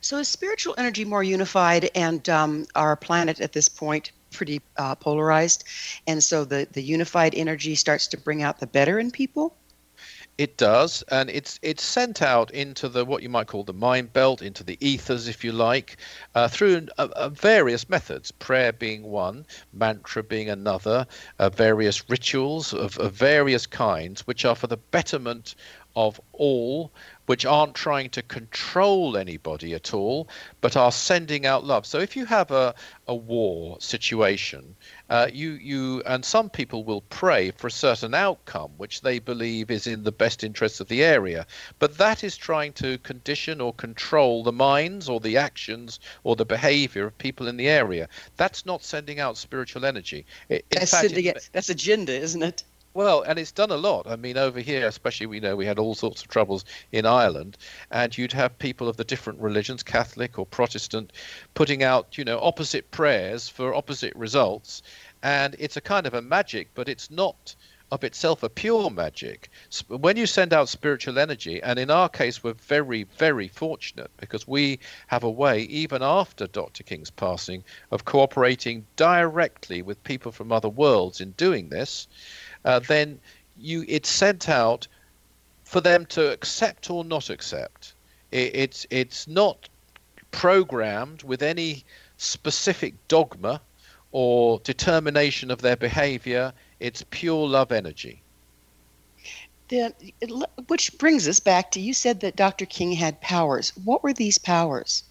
[0.00, 4.94] So, is spiritual energy more unified, and um, our planet at this point pretty uh,
[4.94, 5.64] polarized?
[6.06, 9.56] And so the, the unified energy starts to bring out the better in people?
[10.38, 14.14] It does, and it's it's sent out into the what you might call the mind
[14.14, 15.98] belt, into the ethers, if you like,
[16.34, 16.88] uh, through
[17.30, 18.30] various methods.
[18.30, 21.06] Prayer being one, mantra being another,
[21.38, 25.54] uh, various rituals of, of various kinds, which are for the betterment
[25.94, 26.90] of all,
[27.26, 30.28] which aren't trying to control anybody at all,
[30.60, 31.86] but are sending out love.
[31.86, 32.74] So if you have a,
[33.06, 34.74] a war situation,
[35.08, 39.70] uh, you you and some people will pray for a certain outcome which they believe
[39.70, 41.46] is in the best interest of the area,
[41.78, 46.44] but that is trying to condition or control the minds or the actions or the
[46.44, 48.08] behavior of people in the area.
[48.36, 50.24] That's not sending out spiritual energy.
[50.48, 52.64] In that's, fact, it, that's agenda, isn't it?
[52.94, 54.06] Well, and it's done a lot.
[54.06, 57.56] I mean, over here, especially, we know we had all sorts of troubles in Ireland,
[57.90, 61.14] and you'd have people of the different religions, Catholic or Protestant,
[61.54, 64.82] putting out, you know, opposite prayers for opposite results.
[65.22, 67.54] And it's a kind of a magic, but it's not
[67.92, 69.50] of itself a pure magic.
[69.88, 74.48] When you send out spiritual energy, and in our case, we're very, very fortunate because
[74.48, 76.84] we have a way, even after Dr.
[76.84, 82.08] King's passing, of cooperating directly with people from other worlds in doing this
[82.64, 83.20] uh, then
[83.58, 84.86] you it's sent out
[85.64, 87.94] for them to accept or not accept.
[88.30, 89.68] It, it's it's not
[90.30, 91.84] programmed with any
[92.16, 93.60] specific dogma
[94.12, 96.52] or determination of their behavior.
[96.80, 98.22] It's pure love energy.
[99.68, 99.94] Then,
[100.66, 102.66] which brings us back to you said that Dr.
[102.66, 103.72] King had powers.
[103.84, 105.02] What were these powers?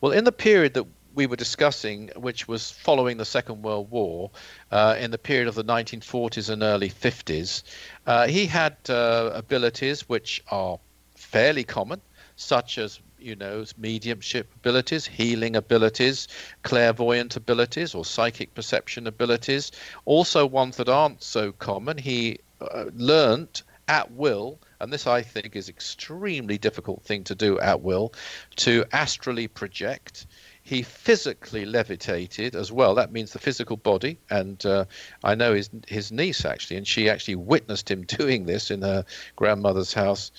[0.00, 0.86] Well, in the period that
[1.18, 4.30] we were discussing, which was following the Second World War,
[4.70, 7.64] uh, in the period of the 1940s and early 50s,
[8.06, 10.78] uh, he had uh, abilities which are
[11.16, 12.00] fairly common,
[12.36, 16.28] such as you know, mediumship abilities, healing abilities,
[16.62, 19.72] clairvoyant abilities, or psychic perception abilities.
[20.04, 21.98] Also, ones that aren't so common.
[21.98, 27.58] He uh, learnt at will and this I think is extremely difficult thing to do
[27.58, 28.12] at will,
[28.56, 30.26] to astrally project,
[30.68, 32.94] he physically levitated as well.
[32.94, 34.18] That means the physical body.
[34.28, 34.84] And uh,
[35.24, 39.04] I know his his niece actually, and she actually witnessed him doing this in her
[39.34, 40.30] grandmother's house.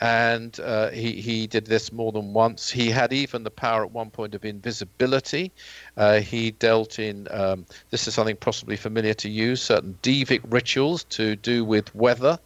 [0.00, 2.70] And uh, he he did this more than once.
[2.70, 5.50] He had even the power at one point of invisibility.
[5.96, 11.02] Uh, he dealt in um, this is something possibly familiar to you certain devic rituals
[11.04, 12.38] to do with weather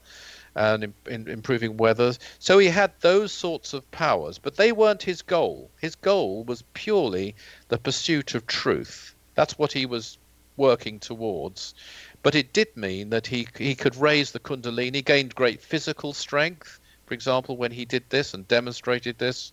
[0.57, 2.15] and in, in improving weather.
[2.39, 5.71] So he had those sorts of powers, but they weren't his goal.
[5.81, 7.37] His goal was purely
[7.69, 9.15] the pursuit of truth.
[9.35, 10.19] That's what he was
[10.57, 11.75] working towards.
[12.23, 16.81] But it did mean that he he could raise the kundalini, gained great physical strength.
[17.05, 19.53] For example, when he did this and demonstrated this,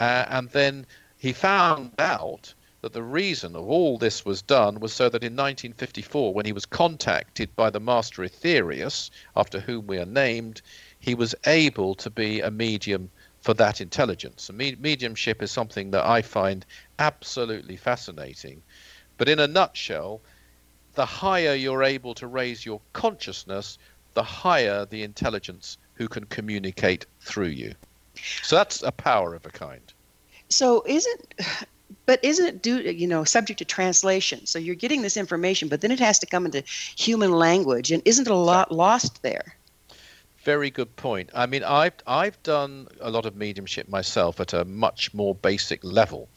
[0.00, 0.86] uh, and then
[1.18, 2.54] he found out
[2.86, 6.52] that the reason of all this was done was so that in 1954, when he
[6.52, 10.62] was contacted by the master Aetherius, after whom we are named,
[11.00, 13.10] he was able to be a medium
[13.40, 14.52] for that intelligence.
[14.52, 16.64] Me- mediumship is something that I find
[17.00, 18.62] absolutely fascinating.
[19.18, 20.20] But in a nutshell,
[20.94, 23.78] the higher you're able to raise your consciousness,
[24.14, 27.74] the higher the intelligence who can communicate through you.
[28.44, 29.92] So that's a power of a kind.
[30.48, 31.34] So isn't
[32.06, 34.46] but isn't it due you know subject to translation?
[34.46, 36.62] So you're getting this information but then it has to come into
[36.96, 39.56] human language and isn't a lot lost there?
[40.42, 41.30] Very good point.
[41.34, 45.82] I mean i've i've done a lot of mediumship myself at a much more basic
[45.82, 46.28] level.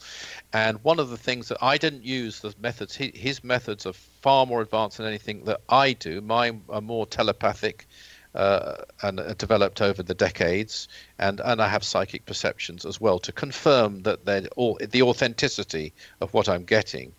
[0.52, 4.46] And one of the things that i didn't use the methods his methods are far
[4.46, 6.20] more advanced than anything that i do.
[6.20, 7.86] Mine are more telepathic
[8.34, 13.18] uh, and uh, developed over the decades, and and I have psychic perceptions as well
[13.20, 17.12] to confirm that they're all, the authenticity of what I'm getting.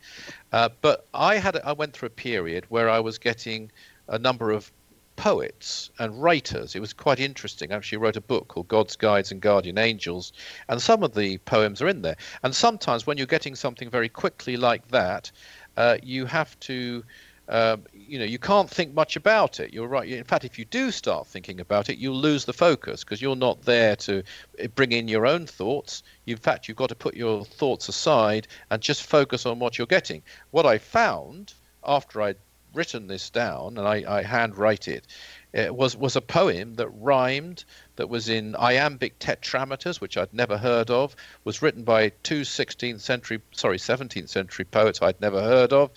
[0.52, 3.72] Uh, but I had I went through a period where I was getting
[4.08, 4.72] a number of
[5.18, 6.76] poets and writers.
[6.76, 7.72] It was quite interesting.
[7.72, 10.34] I actually wrote a book called God's Guides and Guardian Angels,
[10.68, 12.18] and some of the poems are in there.
[12.42, 15.32] And sometimes when you're getting something very quickly like that,
[15.78, 17.04] uh, you have to
[17.50, 19.74] um, you know you can't think much about it.
[19.74, 20.08] You're right.
[20.08, 23.36] In fact if you do start thinking about it you'll lose the focus because you're
[23.36, 24.24] not there to
[24.60, 26.04] eh, bring in your own thoughts.
[26.26, 29.88] In fact you've got to put your thoughts aside and just focus on what you're
[29.88, 30.22] getting.
[30.52, 32.38] What i found after I'd
[32.74, 35.06] written this down, and I, I handwrite it,
[35.54, 37.66] it was was a poem that rhymed
[37.98, 43.02] that was in iambic tetrameters which I'd never heard of was written by two 16th
[43.02, 45.92] century sorry 17th century poets I'd never heard of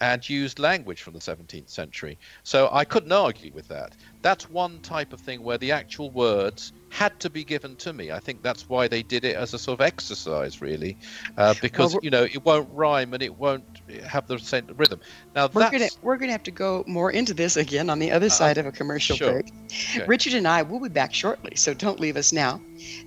[0.00, 2.18] and used language from the 17th century.
[2.42, 3.96] So I couldn't argue with that.
[4.22, 8.10] That's one type of thing where the actual words had to be given to me.
[8.12, 10.96] I think that's why they did it as a sort of exercise, really,
[11.36, 13.64] uh, because well, you know it won't rhyme and it won't
[14.06, 15.00] have the same rhythm.
[15.34, 18.26] Now we're gonna we're gonna have to go more into this again on the other
[18.26, 19.32] uh, side of a commercial sure.
[19.32, 19.52] break.
[19.94, 20.04] Okay.
[20.06, 22.60] Richard and I will be back shortly, so don't leave us now.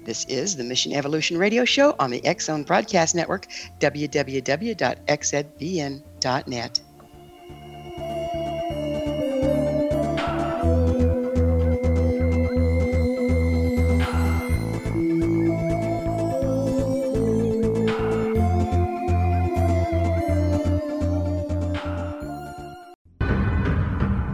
[0.03, 3.47] This is the Mission Evolution Radio Show on the X Zone Broadcast Network,
[3.79, 4.39] www.xzbn.net.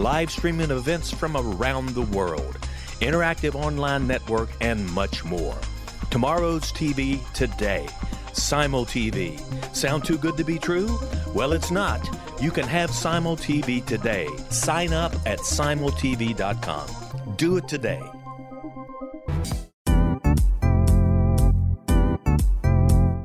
[0.00, 2.58] live streaming events from around the world,
[3.00, 5.56] interactive online network, and much more.
[6.10, 7.86] Tomorrow's TV today.
[8.32, 9.38] Simul TV.
[9.76, 10.98] Sound too good to be true?
[11.34, 12.00] Well, it's not.
[12.40, 14.26] You can have Simul TV today.
[14.48, 16.88] Sign up at simultv.com.
[17.36, 18.02] Do it today.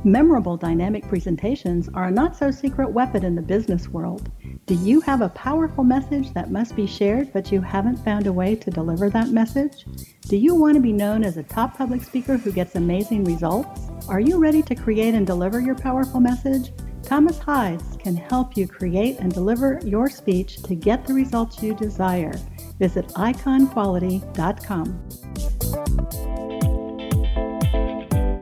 [0.04, 4.30] Memorable dynamic presentations are a not so secret weapon in the business world.
[4.68, 8.34] Do you have a powerful message that must be shared, but you haven't found a
[8.34, 9.86] way to deliver that message?
[10.24, 13.82] Do you want to be known as a top public speaker who gets amazing results?
[14.10, 16.74] Are you ready to create and deliver your powerful message?
[17.04, 21.76] Thomas Hides can help you create and deliver your speech to get the results you
[21.76, 22.34] desire.
[22.80, 25.25] Visit iconquality.com.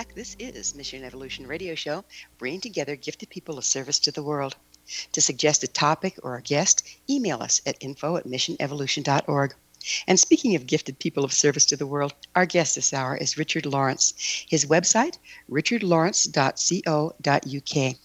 [0.00, 2.04] This is Mission Evolution Radio Show,
[2.38, 4.56] bringing together gifted people of service to the world.
[5.12, 9.54] To suggest a topic or a guest, email us at info at missionevolution.org.
[10.08, 13.36] And speaking of gifted people of service to the world, our guest this hour is
[13.36, 14.14] Richard Lawrence.
[14.48, 15.18] His website,
[15.50, 17.96] richardlawrence.co.uk.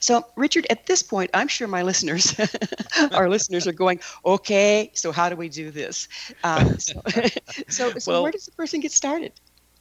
[0.00, 2.34] So, Richard, at this point, I'm sure my listeners,
[3.12, 6.08] our listeners, are going, "Okay, so how do we do this?"
[6.44, 7.02] Um, so,
[7.68, 9.32] so, so Well- where does the person get started?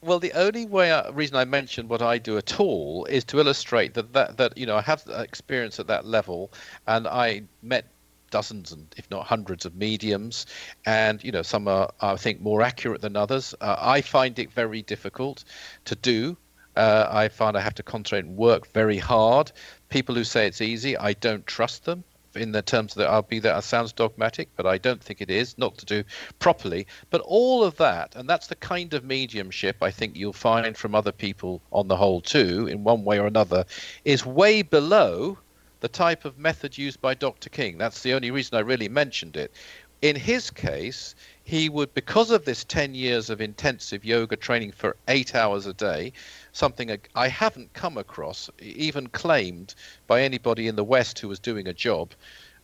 [0.03, 3.39] Well, the only way I, reason I mentioned what I do at all is to
[3.39, 6.51] illustrate that that, that you know I have experience at that level,
[6.87, 7.85] and I met
[8.31, 10.47] dozens and if not hundreds of mediums,
[10.87, 13.53] and you know some are I think more accurate than others.
[13.61, 15.43] Uh, I find it very difficult
[15.85, 16.35] to do.
[16.75, 19.51] Uh, I find I have to concentrate and work very hard.
[19.89, 22.03] People who say it's easy, I don't trust them
[22.35, 25.29] in the terms that I'll be that it sounds dogmatic, but I don't think it
[25.29, 26.03] is, not to do
[26.39, 26.87] properly.
[27.09, 30.95] But all of that, and that's the kind of mediumship I think you'll find from
[30.95, 33.65] other people on the whole too, in one way or another,
[34.05, 35.37] is way below
[35.81, 37.49] the type of method used by Dr.
[37.49, 37.77] King.
[37.77, 39.51] That's the only reason I really mentioned it.
[40.01, 41.15] In his case,
[41.51, 45.73] he would, because of this 10 years of intensive yoga training for eight hours a
[45.73, 46.13] day,
[46.53, 49.75] something I haven't come across, even claimed
[50.07, 52.13] by anybody in the West who was doing a job.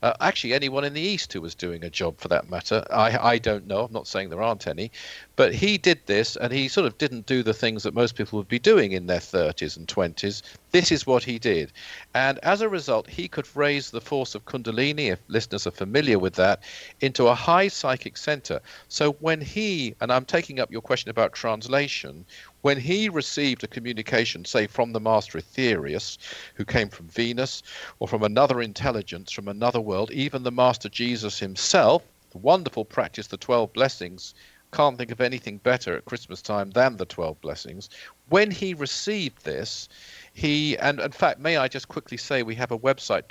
[0.01, 2.85] Uh, actually, anyone in the East who was doing a job for that matter.
[2.89, 3.83] I, I don't know.
[3.83, 4.91] I'm not saying there aren't any.
[5.37, 8.37] But he did this, and he sort of didn't do the things that most people
[8.39, 10.41] would be doing in their 30s and 20s.
[10.71, 11.71] This is what he did.
[12.15, 16.17] And as a result, he could raise the force of Kundalini, if listeners are familiar
[16.17, 16.63] with that,
[17.01, 18.59] into a high psychic center.
[18.89, 22.25] So when he, and I'm taking up your question about translation,
[22.61, 26.17] when he received a communication, say from the master Aetherius,
[26.55, 27.61] who came from Venus,
[27.99, 33.27] or from another intelligence from another world, even the master Jesus himself, the wonderful practice,
[33.27, 34.33] the 12 blessings,
[34.71, 37.89] can't think of anything better at Christmas time than the 12 blessings.
[38.29, 39.87] When he received this,
[40.33, 43.23] he, and in fact, may I just quickly say we have a website,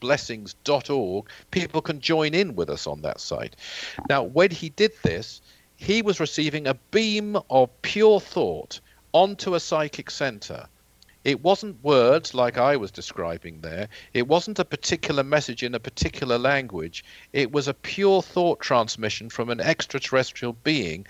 [0.00, 1.28] 12blessings.org.
[1.50, 3.56] People can join in with us on that site.
[4.08, 5.40] Now, when he did this,
[5.76, 8.80] he was receiving a beam of pure thought
[9.12, 10.66] onto a psychic center.
[11.22, 13.90] It wasn't words like I was describing there.
[14.14, 17.04] It wasn't a particular message in a particular language.
[17.34, 21.06] It was a pure thought transmission from an extraterrestrial being.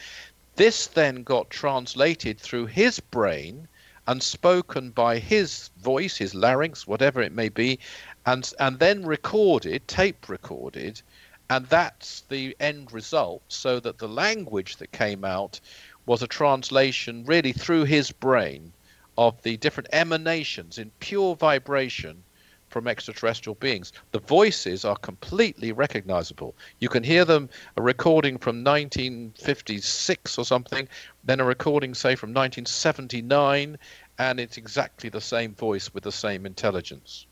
[0.56, 3.68] This then got translated through his brain
[4.08, 7.78] and spoken by his voice, his larynx, whatever it may be,
[8.26, 11.00] and and then recorded, tape recorded,
[11.48, 13.44] and that's the end result.
[13.46, 15.61] So that the language that came out
[16.04, 18.72] was a translation really through his brain
[19.16, 22.22] of the different emanations in pure vibration
[22.70, 23.92] from extraterrestrial beings.
[24.12, 26.54] The voices are completely recognizable.
[26.78, 30.88] You can hear them a recording from 1956 or something,
[31.24, 33.76] then a recording, say, from 1979,
[34.18, 37.26] and it's exactly the same voice with the same intelligence.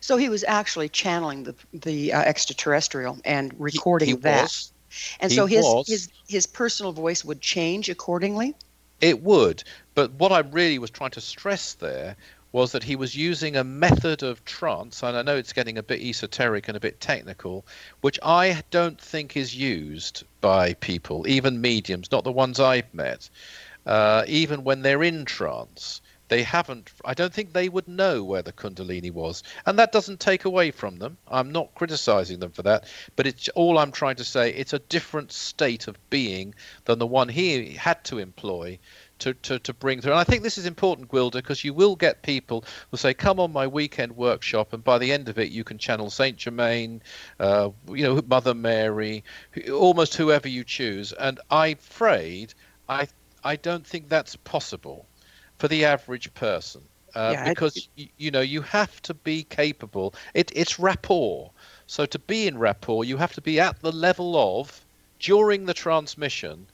[0.00, 4.42] So he was actually channeling the the uh, extraterrestrial and recording he that.
[4.42, 4.72] was.
[5.20, 5.88] And He so his was.
[5.88, 8.54] his his personal voice would change accordingly.
[9.02, 9.64] It would,
[9.96, 12.16] but what I really was trying to stress there
[12.52, 15.82] was that he was using a method of trance, and I know it's getting a
[15.82, 17.66] bit esoteric and a bit technical,
[18.02, 23.28] which I don't think is used by people, even mediums, not the ones I've met,
[23.86, 26.01] uh, even when they're in trance.
[26.32, 29.42] They haven't, I don't think they would know where the Kundalini was.
[29.66, 31.18] And that doesn't take away from them.
[31.28, 32.86] I'm not criticizing them for that.
[33.16, 36.54] But it's all I'm trying to say, it's a different state of being
[36.86, 38.78] than the one he had to employ
[39.18, 40.12] to, to, to bring through.
[40.12, 43.38] And I think this is important, Gwilda, because you will get people who say, come
[43.38, 47.02] on my weekend workshop, and by the end of it, you can channel Saint Germain,
[47.40, 49.22] uh, you know, Mother Mary,
[49.70, 51.12] almost whoever you choose.
[51.12, 52.54] And I'm afraid
[52.88, 53.08] I,
[53.44, 55.06] I don't think that's possible
[55.62, 56.82] for the average person.
[57.14, 60.12] Uh, Yeah, because you know you have to be capable.
[60.34, 61.52] It, it's rapport.
[61.86, 64.84] So to be in rapport, you have to be at the level of
[65.20, 66.66] during the transmission,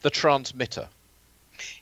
[0.00, 0.88] the transmitter.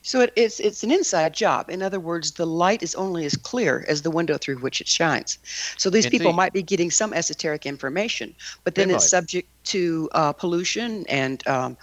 [0.01, 1.69] So it, it's it's an inside job.
[1.69, 4.87] In other words, the light is only as clear as the window through which it
[4.87, 5.39] shines.
[5.77, 6.19] So these Indeed.
[6.19, 9.17] people might be getting some esoteric information, but then They it's might.
[9.17, 11.77] subject to uh, pollution and um,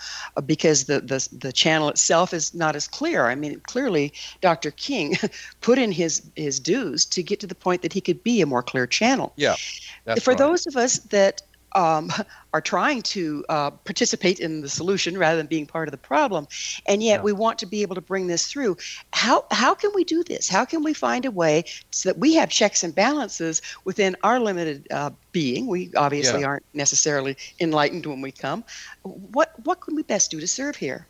[0.46, 3.26] because the, the the channel itself is not as clear.
[3.26, 4.70] I mean, clearly, Dr.
[4.70, 5.16] King
[5.60, 8.46] put in his his dues to get to the point that he could be a
[8.46, 9.32] more clear channel.
[9.36, 9.56] Yeah.
[10.20, 10.38] For right.
[10.38, 11.42] those of us that
[11.74, 12.10] um,
[12.54, 16.46] are trying to uh, participate in the solution rather than being part of the problem,
[16.86, 18.76] and yet we want to be able to bring this through.
[19.12, 20.48] How how can we do this?
[20.48, 24.38] How can we find a way so that we have checks and balances within our
[24.38, 25.66] limited uh, being?
[25.66, 26.48] We obviously Yeah.
[26.48, 28.64] aren't necessarily enlightened when we come.
[29.02, 31.08] What what can we best do to serve here?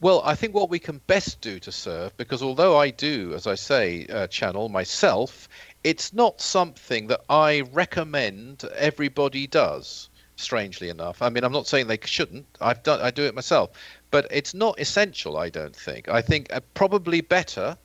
[0.00, 3.46] Well, I think what we can best do to serve, because although I do, as
[3.46, 5.46] I say, uh, channel myself,
[5.84, 10.08] it's not something that I recommend everybody does.
[10.36, 12.46] Strangely enough, I mean, I'm not saying they shouldn't.
[12.62, 13.70] I've done, I do it myself,
[14.10, 15.36] but it's not essential.
[15.36, 16.08] I don't think.
[16.08, 17.76] I think uh, probably better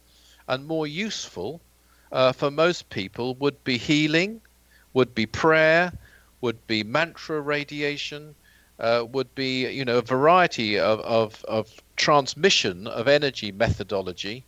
[0.47, 1.59] and more useful
[2.13, 4.39] uh, for most people would be healing,
[4.93, 5.91] would be prayer,
[6.39, 8.35] would be mantra radiation,
[8.79, 14.45] uh, would be you know a variety of, of, of transmission of energy methodology,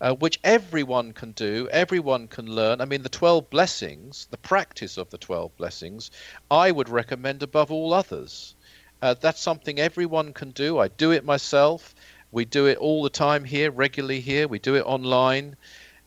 [0.00, 2.80] uh, which everyone can do, everyone can learn.
[2.80, 6.10] I mean, the 12 blessings, the practice of the 12 blessings,
[6.50, 8.54] I would recommend above all others.
[9.02, 10.78] Uh, that's something everyone can do.
[10.78, 11.94] I do it myself.
[12.32, 14.48] We do it all the time here, regularly here.
[14.48, 15.56] We do it online.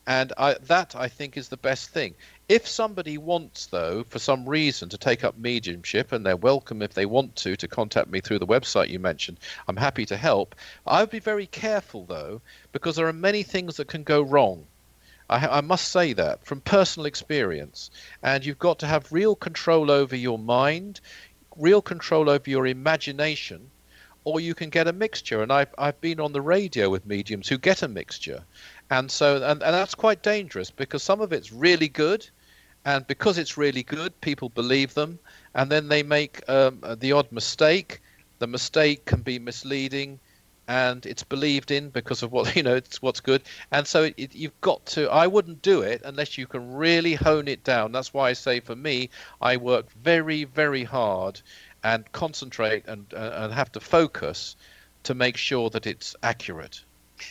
[0.06, 2.14] And I, that, I think, is the best thing.
[2.46, 6.92] If somebody wants, though, for some reason to take up mediumship, and they're welcome if
[6.92, 10.54] they want to, to contact me through the website you mentioned, I'm happy to help.
[10.86, 12.42] I would be very careful, though,
[12.72, 14.66] because there are many things that can go wrong.
[15.30, 17.90] I, I must say that from personal experience.
[18.22, 21.00] And you've got to have real control over your mind,
[21.56, 23.70] real control over your imagination,
[24.24, 25.42] or you can get a mixture.
[25.42, 28.44] And I've, I've been on the radio with mediums who get a mixture.
[28.90, 32.28] And so, and, and that's quite dangerous because some of it's really good.
[32.84, 35.18] And because it's really good, people believe them.
[35.54, 38.00] And then they make um, the odd mistake.
[38.38, 40.20] The mistake can be misleading
[40.66, 44.34] and it's believed in because of what you know it's what's good and so it,
[44.34, 48.14] you've got to i wouldn't do it unless you can really hone it down that's
[48.14, 49.10] why i say for me
[49.40, 51.40] i work very very hard
[51.82, 54.56] and concentrate and uh, and have to focus
[55.02, 56.82] to make sure that it's accurate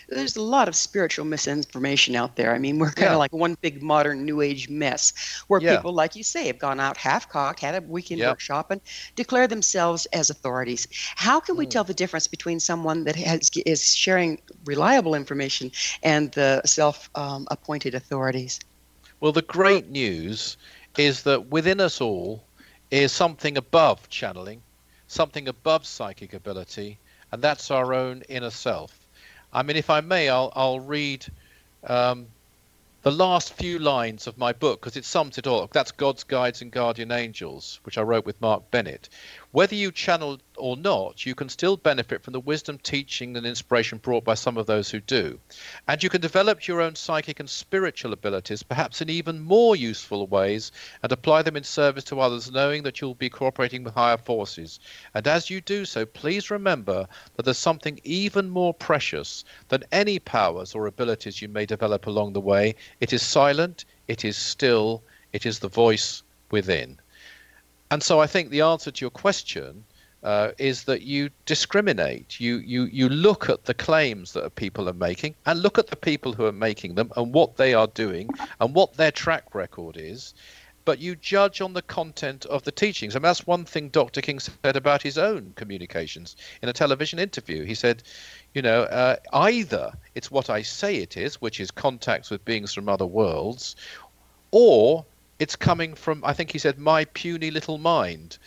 [0.10, 2.54] There's a lot of spiritual misinformation out there.
[2.54, 3.18] I mean, we're kind of Yeah.
[3.20, 5.14] like one big modern new age mess
[5.48, 5.76] where Yeah.
[5.76, 8.30] people, like you say, have gone out half cocked, had a weekend Yep.
[8.30, 8.82] workshop, and
[9.16, 10.88] declare themselves as authorities.
[11.16, 15.72] How can we tell the difference between someone that has is sharing reliable information
[16.04, 18.60] and the self um, appointed authorities?
[19.20, 20.58] Well, the great news
[20.98, 22.50] is that within us all
[22.91, 24.64] is something above channeling,
[25.08, 29.03] something above psychic ability, and that's our own inner self.
[29.54, 31.26] I mean, if I may, I'll, I'll read
[31.86, 32.28] um,
[33.04, 35.72] the last few lines of my book because it sums it all up.
[35.72, 39.10] That's God's Guides and Guardian Angels, which I wrote with Mark Bennett.
[39.54, 43.99] Whether you channel or not, you can still benefit from the wisdom, teaching, and inspiration
[43.99, 45.39] brought by some of those who do.
[45.88, 50.26] And you can develop your own psychic and spiritual abilities, perhaps in even more useful
[50.26, 50.72] ways,
[51.04, 54.80] and apply them in service to others, knowing that you'll be cooperating with higher forces.
[55.14, 60.18] And as you do so, please remember that there's something even more precious than any
[60.18, 62.74] powers or abilities you may develop along the way.
[62.99, 66.97] It is silent, it is still, it is the voice within.
[67.94, 69.84] And so I think the answer to your question
[70.24, 72.39] uh, is that you discriminate.
[72.39, 75.96] You, you, you look at the claims that people are making and look at the
[75.96, 79.96] people who are making them and what they are doing and what their track record
[79.96, 80.34] is.
[80.86, 83.16] But you judge on the content of the teachings.
[83.16, 84.22] And that's one thing Dr.
[84.22, 87.64] King said about his own communications in a television interview.
[87.64, 88.02] He said,
[88.56, 92.74] you know, uh, either it's what I say it is, which is contacts with beings
[92.74, 93.76] from other worlds,
[94.50, 95.06] or
[95.39, 98.38] it's coming from, I think he said, my puny little mind.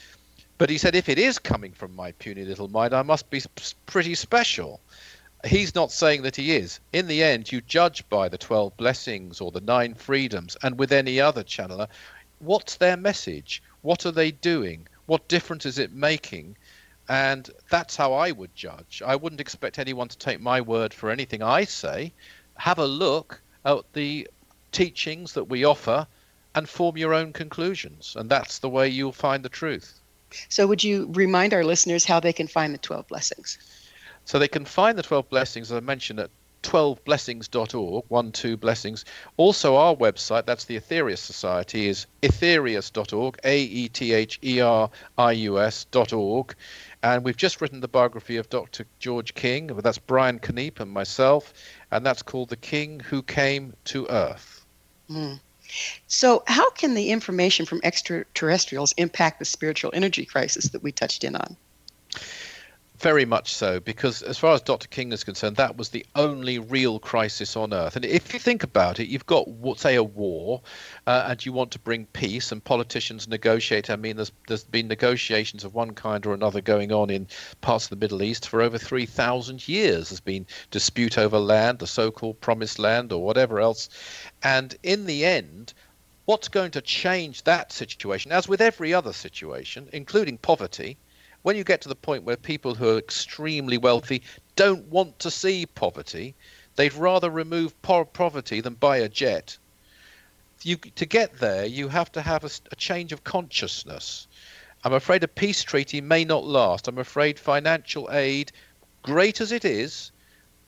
[0.59, 3.43] But he said, if it is coming from my puny little mind, I must be
[3.85, 4.81] pretty special.
[5.45, 6.81] He's not saying that he is.
[6.93, 10.93] In the end, you judge by the 12 blessings or the nine freedoms, and with
[10.93, 11.89] any other channeler,
[12.39, 13.63] what's their message?
[13.83, 14.89] What are they doing?
[15.07, 16.57] What difference is it making?
[17.09, 19.03] And that's how I would judge.
[19.05, 22.13] I wouldn't expect anyone to take my word for anything I say.
[22.57, 24.29] Have a look at the
[24.73, 26.07] teachings that we offer
[26.57, 28.17] and form your own conclusions.
[28.19, 30.01] And that's the way you'll find the truth.
[30.49, 33.59] So, would you remind our listeners how they can find the 12 blessings?
[34.25, 36.31] So they can find the 12 blessings, as I mentioned, at
[36.65, 39.05] 12blessings.org, one two blessings.
[39.37, 44.91] Also, our website, that's the Aetherius Society, is aetherius.org, A E T H E R
[45.17, 46.57] I U S.org.
[47.05, 48.85] And we've just written the biography of Dr.
[48.99, 51.55] George King, that's Brian Keneipp and myself,
[51.93, 54.67] and that's called The King Who Came to Earth.
[55.09, 55.39] Mm.
[56.07, 61.25] So, how can the information from extraterrestrials impact the spiritual energy crisis that we touched
[61.25, 61.57] in on?
[62.99, 64.89] Very much so, because as far as Dr.
[64.89, 67.95] King is concerned, that was the only real crisis on Earth.
[67.95, 70.63] And if you think about it, you've got, say, a war,
[71.07, 73.91] uh, and you want to bring peace, and politicians negotiate.
[73.91, 77.27] I mean, there's there's been negotiations of one kind or another going on in
[77.61, 80.09] parts of the Middle East for over three thousand years.
[80.09, 83.91] There's been dispute over land, the so-called promised land, or whatever else.
[84.43, 85.75] And in the end,
[86.25, 90.97] what's going to change that situation, as with every other situation, including poverty?
[91.47, 94.21] When you get to the point where people who are extremely wealthy
[94.57, 96.35] don't want to see poverty,
[96.75, 99.57] they'd rather remove poverty than buy a jet.
[100.65, 104.27] You, to get there, you have to have a, a change of consciousness.
[104.83, 106.89] I'm afraid a peace treaty may not last.
[106.89, 108.51] I'm afraid financial aid,
[109.03, 110.11] great as it is,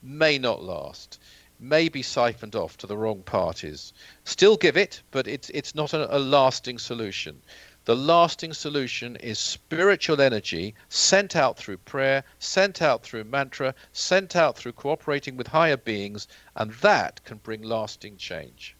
[0.00, 1.18] may not last.
[1.58, 3.92] May be siphoned off to the wrong parties.
[4.22, 7.42] Still give it, but it's it's not a, a lasting solution.
[7.88, 14.36] The lasting solution is spiritual energy sent out through prayer, sent out through mantra, sent
[14.36, 18.76] out through cooperating with higher beings, and that can bring lasting change.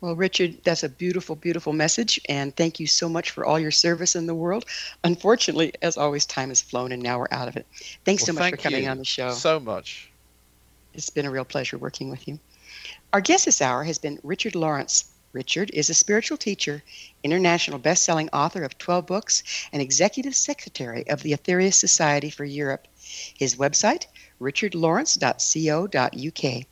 [0.00, 3.70] Well, Richard, that's a beautiful, beautiful message, and thank you so much for all your
[3.70, 4.64] service in the world.
[5.04, 7.64] Unfortunately, as always, time has flown, and now we're out of it.
[8.04, 9.30] Thanks well, so much thank for coming on the show.
[9.34, 10.10] So much.
[10.94, 12.40] It's been a real pleasure working with you.
[13.12, 15.12] Our guest this hour has been Richard Lawrence.
[15.32, 16.82] Richard is a spiritual teacher,
[17.22, 22.88] international best-selling author of 12 books, and executive secretary of the Aetherius Society for Europe.
[23.36, 24.06] His website,
[24.40, 26.66] richardlawrence.co.uk.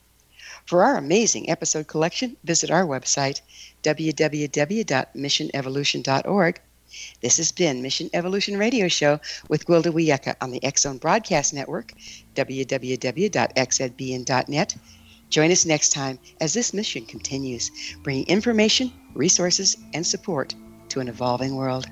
[0.64, 3.42] For our amazing episode collection, visit our website,
[3.82, 6.60] www.missionevolution.org.
[7.20, 11.92] This has been Mission Evolution Radio Show with Gwilda Wiyaka on the Zone Broadcast Network,
[12.34, 13.36] www.xzbn.net
[15.28, 17.70] Join us next time as this mission continues,
[18.02, 20.54] bringing information, resources, and support
[20.88, 21.86] to an evolving world.